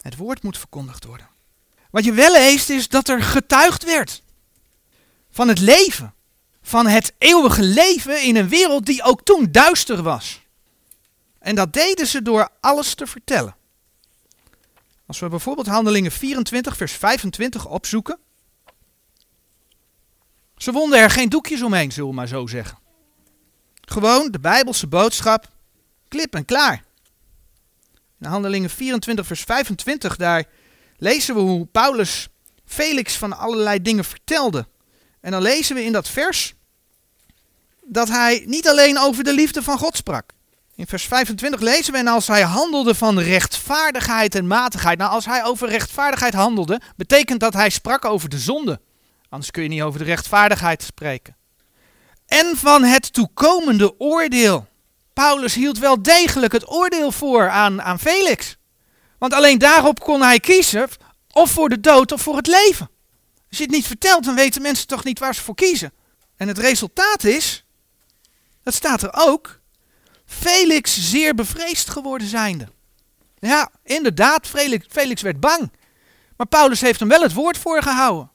Het 0.01 0.16
woord 0.16 0.42
moet 0.42 0.59
verkondigd 0.59 1.05
worden. 1.05 1.29
Wat 1.90 2.05
je 2.05 2.12
wel 2.12 2.33
leest 2.33 2.70
is 2.70 2.88
dat 2.88 3.09
er 3.09 3.22
getuigd 3.22 3.85
werd 3.85 4.22
van 5.31 5.49
het 5.49 5.59
leven. 5.59 6.14
Van 6.62 6.87
het 6.87 7.12
eeuwige 7.18 7.62
leven 7.62 8.22
in 8.22 8.37
een 8.37 8.49
wereld 8.49 8.87
die 8.87 9.03
ook 9.03 9.22
toen 9.25 9.53
duister 9.53 10.03
was. 10.03 10.40
En 11.46 11.54
dat 11.54 11.72
deden 11.72 12.06
ze 12.06 12.22
door 12.22 12.48
alles 12.61 12.94
te 12.94 13.06
vertellen. 13.06 13.56
Als 15.06 15.18
we 15.18 15.28
bijvoorbeeld 15.28 15.66
Handelingen 15.66 16.11
24, 16.11 16.76
vers 16.76 16.92
25 16.92 17.66
opzoeken. 17.66 18.18
Ze 20.56 20.72
wonden 20.72 20.98
er 20.98 21.11
geen 21.11 21.28
doekjes 21.28 21.62
omheen, 21.62 21.92
zullen 21.92 22.09
we 22.09 22.14
maar 22.14 22.28
zo 22.28 22.46
zeggen. 22.46 22.78
Gewoon 23.80 24.30
de 24.30 24.40
Bijbelse 24.40 24.87
boodschap, 24.87 25.48
klip 26.09 26.35
en 26.35 26.44
klaar. 26.44 26.85
In 28.20 28.26
Handelingen 28.26 28.70
24, 28.70 29.26
vers 29.26 29.42
25, 29.42 30.16
daar 30.16 30.44
lezen 30.96 31.35
we 31.35 31.40
hoe 31.40 31.66
Paulus 31.66 32.28
Felix 32.64 33.16
van 33.16 33.37
allerlei 33.37 33.82
dingen 33.82 34.04
vertelde. 34.04 34.68
En 35.20 35.30
dan 35.30 35.42
lezen 35.42 35.74
we 35.74 35.85
in 35.85 35.92
dat 35.92 36.09
vers 36.09 36.54
dat 37.85 38.09
hij 38.09 38.42
niet 38.46 38.68
alleen 38.68 38.98
over 38.98 39.24
de 39.24 39.35
liefde 39.35 39.62
van 39.62 39.78
God 39.78 39.96
sprak. 39.96 40.35
In 40.76 40.86
vers 40.86 41.04
25 41.04 41.60
lezen 41.60 41.92
we, 41.92 41.98
en 41.98 42.06
als 42.06 42.26
hij 42.26 42.42
handelde 42.42 42.94
van 42.94 43.18
rechtvaardigheid 43.18 44.34
en 44.34 44.46
matigheid. 44.46 44.98
Nou, 44.98 45.10
als 45.10 45.24
hij 45.24 45.44
over 45.44 45.68
rechtvaardigheid 45.68 46.34
handelde, 46.34 46.80
betekent 46.96 47.40
dat 47.40 47.52
hij 47.52 47.70
sprak 47.70 48.04
over 48.04 48.28
de 48.28 48.38
zonde. 48.38 48.80
Anders 49.28 49.50
kun 49.50 49.62
je 49.62 49.68
niet 49.68 49.82
over 49.82 49.98
de 49.98 50.04
rechtvaardigheid 50.04 50.82
spreken. 50.82 51.36
En 52.26 52.56
van 52.56 52.82
het 52.84 53.12
toekomende 53.12 54.00
oordeel. 54.00 54.66
Paulus 55.12 55.54
hield 55.54 55.78
wel 55.78 56.02
degelijk 56.02 56.52
het 56.52 56.70
oordeel 56.70 57.12
voor 57.12 57.50
aan, 57.50 57.82
aan 57.82 57.98
Felix. 57.98 58.56
Want 59.18 59.32
alleen 59.32 59.58
daarop 59.58 60.00
kon 60.00 60.22
hij 60.22 60.40
kiezen, 60.40 60.88
of 61.32 61.50
voor 61.50 61.68
de 61.68 61.80
dood 61.80 62.12
of 62.12 62.22
voor 62.22 62.36
het 62.36 62.46
leven. 62.46 62.90
Als 63.48 63.58
je 63.58 63.64
het 63.64 63.72
niet 63.72 63.86
vertelt, 63.86 64.24
dan 64.24 64.34
weten 64.34 64.62
mensen 64.62 64.86
toch 64.86 65.04
niet 65.04 65.18
waar 65.18 65.34
ze 65.34 65.42
voor 65.42 65.54
kiezen. 65.54 65.92
En 66.36 66.48
het 66.48 66.58
resultaat 66.58 67.24
is, 67.24 67.64
dat 68.62 68.74
staat 68.74 69.02
er 69.02 69.10
ook, 69.12 69.60
Felix 70.26 71.10
zeer 71.10 71.34
bevreesd 71.34 71.90
geworden 71.90 72.28
zijnde. 72.28 72.68
Ja, 73.38 73.70
inderdaad, 73.84 74.46
Felix, 74.46 74.86
Felix 74.88 75.22
werd 75.22 75.40
bang. 75.40 75.72
Maar 76.36 76.46
Paulus 76.46 76.80
heeft 76.80 77.00
hem 77.00 77.08
wel 77.08 77.22
het 77.22 77.32
woord 77.32 77.58
voorgehouden. 77.58 78.30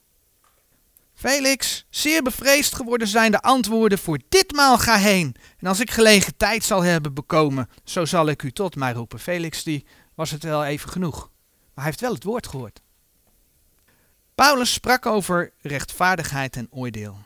Felix, 1.14 1.86
zeer 1.90 2.22
bevreesd 2.22 2.74
geworden 2.74 3.08
zijn 3.08 3.30
de 3.30 3.40
antwoorden 3.40 3.98
voor 3.98 4.18
ditmaal 4.28 4.78
ga 4.78 4.96
heen. 4.96 5.34
En 5.58 5.66
als 5.66 5.80
ik 5.80 5.90
gelegen 5.90 6.36
tijd 6.36 6.64
zal 6.64 6.82
hebben 6.82 7.14
bekomen, 7.14 7.68
zo 7.84 8.04
zal 8.04 8.28
ik 8.28 8.42
u 8.42 8.52
tot 8.52 8.76
mij 8.76 8.92
roepen. 8.92 9.18
Felix, 9.18 9.62
die 9.62 9.86
was 10.14 10.30
het 10.30 10.42
wel 10.42 10.64
even 10.64 10.88
genoeg. 10.88 11.18
Maar 11.50 11.70
hij 11.74 11.84
heeft 11.84 12.00
wel 12.00 12.14
het 12.14 12.24
woord 12.24 12.46
gehoord. 12.46 12.80
Paulus 14.34 14.72
sprak 14.72 15.06
over 15.06 15.52
rechtvaardigheid 15.60 16.56
en 16.56 16.66
oordeel. 16.70 17.18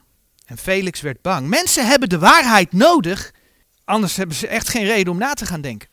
En 0.46 0.59
Felix 0.59 1.00
werd 1.00 1.22
bang. 1.22 1.48
Mensen 1.48 1.87
hebben 1.87 2.09
de 2.09 2.18
waarheid 2.18 2.72
nodig, 2.72 3.33
anders 3.87 4.16
hebben 4.16 4.37
ze 4.37 4.46
echt 4.46 4.68
geen 4.68 4.85
reden 4.85 5.12
om 5.12 5.18
na 5.18 5.35
te 5.35 5.46
gaan 5.46 5.61
denken. 5.61 5.88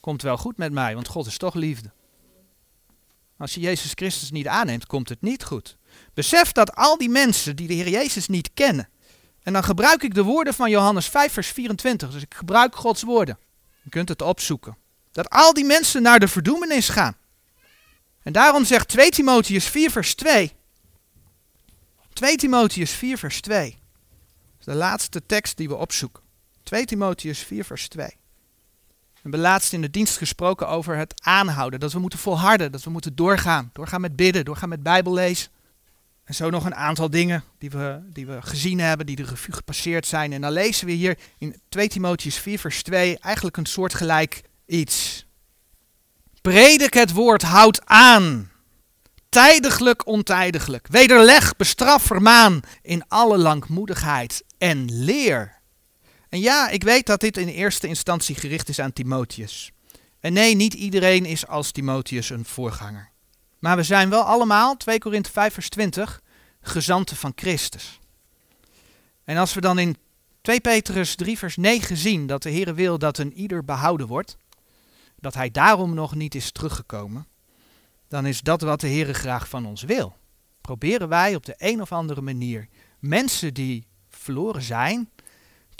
Komt 0.00 0.22
wel 0.22 0.36
goed 0.36 0.56
met 0.56 0.72
mij, 0.72 0.94
want 0.94 1.08
God 1.08 1.26
is 1.26 1.36
toch 1.36 1.54
liefde. 1.54 1.90
Als 3.38 3.54
je 3.54 3.60
Jezus 3.60 3.92
Christus 3.94 4.30
niet 4.30 4.46
aanneemt, 4.46 4.86
komt 4.86 5.08
het 5.08 5.20
niet 5.20 5.44
goed. 5.44 5.76
Besef 6.14 6.52
dat 6.52 6.74
al 6.74 6.98
die 6.98 7.10
mensen 7.10 7.56
die 7.56 7.68
de 7.68 7.74
Heer 7.74 7.88
Jezus 7.88 8.28
niet 8.28 8.50
kennen, 8.54 8.88
en 9.42 9.52
dan 9.52 9.64
gebruik 9.64 10.02
ik 10.02 10.14
de 10.14 10.22
woorden 10.22 10.54
van 10.54 10.70
Johannes 10.70 11.06
5, 11.08 11.32
vers 11.32 11.48
24, 11.48 12.10
dus 12.10 12.22
ik 12.22 12.34
gebruik 12.34 12.74
Gods 12.74 13.02
woorden. 13.02 13.38
Je 13.82 13.90
kunt 13.90 14.08
het 14.08 14.22
opzoeken. 14.22 14.76
Dat 15.12 15.30
al 15.30 15.54
die 15.54 15.64
mensen 15.64 16.02
naar 16.02 16.20
de 16.20 16.28
verdoemenis 16.28 16.88
gaan. 16.88 17.16
En 18.22 18.32
daarom 18.32 18.64
zegt 18.64 18.88
2 18.88 19.10
Timotheus 19.10 19.66
4 19.66 19.90
vers 19.90 20.14
2. 20.14 20.52
2 22.12 22.36
Timotheus 22.36 22.90
4 22.90 23.18
vers 23.18 23.40
2. 23.40 23.78
Dat 24.58 24.74
de 24.74 24.74
laatste 24.74 25.26
tekst 25.26 25.56
die 25.56 25.68
we 25.68 25.76
opzoeken. 25.76 26.21
2 26.72 26.84
Timotheus 26.84 27.38
4 27.38 27.64
vers 27.64 27.88
2. 27.88 28.06
We 28.06 29.20
hebben 29.22 29.40
laatst 29.40 29.72
in 29.72 29.80
de 29.80 29.90
dienst 29.90 30.16
gesproken 30.16 30.68
over 30.68 30.96
het 30.96 31.14
aanhouden. 31.24 31.80
Dat 31.80 31.92
we 31.92 31.98
moeten 31.98 32.18
volharden, 32.18 32.72
dat 32.72 32.82
we 32.82 32.90
moeten 32.90 33.14
doorgaan. 33.14 33.70
Doorgaan 33.72 34.00
met 34.00 34.16
bidden, 34.16 34.44
doorgaan 34.44 34.68
met 34.68 34.82
Bijbel 34.82 35.12
lezen. 35.12 35.50
En 36.24 36.34
zo 36.34 36.50
nog 36.50 36.64
een 36.64 36.74
aantal 36.74 37.10
dingen 37.10 37.44
die 37.58 37.70
we, 37.70 38.00
die 38.12 38.26
we 38.26 38.42
gezien 38.42 38.80
hebben, 38.80 39.06
die 39.06 39.16
de 39.16 39.24
revue 39.24 39.54
gepasseerd 39.54 40.06
zijn. 40.06 40.32
En 40.32 40.40
dan 40.40 40.52
lezen 40.52 40.86
we 40.86 40.92
hier 40.92 41.18
in 41.38 41.60
2 41.68 41.88
Timotheus 41.88 42.36
4 42.36 42.58
vers 42.58 42.82
2 42.82 43.18
eigenlijk 43.18 43.56
een 43.56 43.66
soortgelijk 43.66 44.42
iets. 44.66 45.26
Predik 46.40 46.94
het 46.94 47.12
woord, 47.12 47.42
houd 47.42 47.86
aan. 47.86 48.50
Tijdiglijk, 49.28 50.06
ontijdiglijk. 50.06 50.86
Wederleg, 50.90 51.56
bestraf, 51.56 52.02
vermaan 52.02 52.60
in 52.82 53.04
alle 53.08 53.38
langmoedigheid 53.38 54.44
en 54.58 55.04
leer. 55.04 55.60
En 56.32 56.40
ja, 56.40 56.68
ik 56.68 56.82
weet 56.82 57.06
dat 57.06 57.20
dit 57.20 57.36
in 57.36 57.48
eerste 57.48 57.86
instantie 57.86 58.34
gericht 58.34 58.68
is 58.68 58.78
aan 58.78 58.92
Timotheus. 58.92 59.72
En 60.20 60.32
nee, 60.32 60.54
niet 60.54 60.74
iedereen 60.74 61.24
is 61.24 61.46
als 61.46 61.70
Timotheus 61.70 62.30
een 62.30 62.44
voorganger. 62.44 63.10
Maar 63.58 63.76
we 63.76 63.82
zijn 63.82 64.10
wel 64.10 64.22
allemaal, 64.22 64.76
2 64.76 64.98
Korinthe 64.98 65.30
5 65.30 65.54
vers 65.54 65.68
20, 65.68 66.20
gezanten 66.60 67.16
van 67.16 67.32
Christus. 67.34 68.00
En 69.24 69.36
als 69.36 69.54
we 69.54 69.60
dan 69.60 69.78
in 69.78 69.96
2 70.40 70.60
Petrus 70.60 71.14
3 71.14 71.38
vers 71.38 71.56
9 71.56 71.96
zien 71.96 72.26
dat 72.26 72.42
de 72.42 72.50
Heer 72.50 72.74
wil 72.74 72.98
dat 72.98 73.18
een 73.18 73.32
ieder 73.32 73.64
behouden 73.64 74.06
wordt, 74.06 74.36
dat 75.16 75.34
hij 75.34 75.50
daarom 75.50 75.94
nog 75.94 76.14
niet 76.14 76.34
is 76.34 76.52
teruggekomen, 76.52 77.26
dan 78.08 78.26
is 78.26 78.40
dat 78.40 78.62
wat 78.62 78.80
de 78.80 78.88
Heer 78.88 79.14
graag 79.14 79.48
van 79.48 79.66
ons 79.66 79.82
wil. 79.82 80.16
Proberen 80.60 81.08
wij 81.08 81.34
op 81.34 81.46
de 81.46 81.54
een 81.56 81.80
of 81.80 81.92
andere 81.92 82.20
manier 82.20 82.68
mensen 82.98 83.54
die 83.54 83.86
verloren 84.08 84.62
zijn 84.62 85.10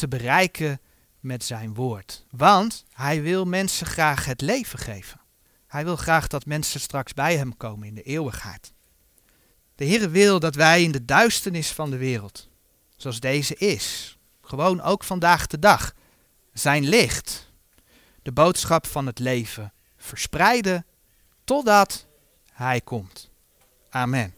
te 0.02 0.08
bereiken 0.08 0.80
met 1.20 1.44
zijn 1.44 1.74
woord. 1.74 2.24
Want 2.30 2.84
hij 2.92 3.22
wil 3.22 3.44
mensen 3.44 3.86
graag 3.86 4.24
het 4.24 4.40
leven 4.40 4.78
geven. 4.78 5.20
Hij 5.66 5.84
wil 5.84 5.96
graag 5.96 6.26
dat 6.26 6.46
mensen 6.46 6.80
straks 6.80 7.14
bij 7.14 7.36
hem 7.36 7.56
komen 7.56 7.88
in 7.88 7.94
de 7.94 8.02
eeuwigheid. 8.02 8.72
De 9.74 9.84
Heer 9.84 10.10
wil 10.10 10.40
dat 10.40 10.54
wij 10.54 10.82
in 10.82 10.92
de 10.92 11.04
duisternis 11.04 11.72
van 11.72 11.90
de 11.90 11.96
wereld, 11.96 12.48
zoals 12.96 13.20
deze 13.20 13.54
is, 13.54 14.18
gewoon 14.40 14.80
ook 14.80 15.04
vandaag 15.04 15.46
de 15.46 15.58
dag, 15.58 15.94
zijn 16.52 16.88
licht 16.88 17.52
de 18.22 18.32
boodschap 18.32 18.86
van 18.86 19.06
het 19.06 19.18
leven 19.18 19.72
verspreiden 19.96 20.86
totdat 21.44 22.06
Hij 22.52 22.80
komt. 22.80 23.30
Amen. 23.90 24.34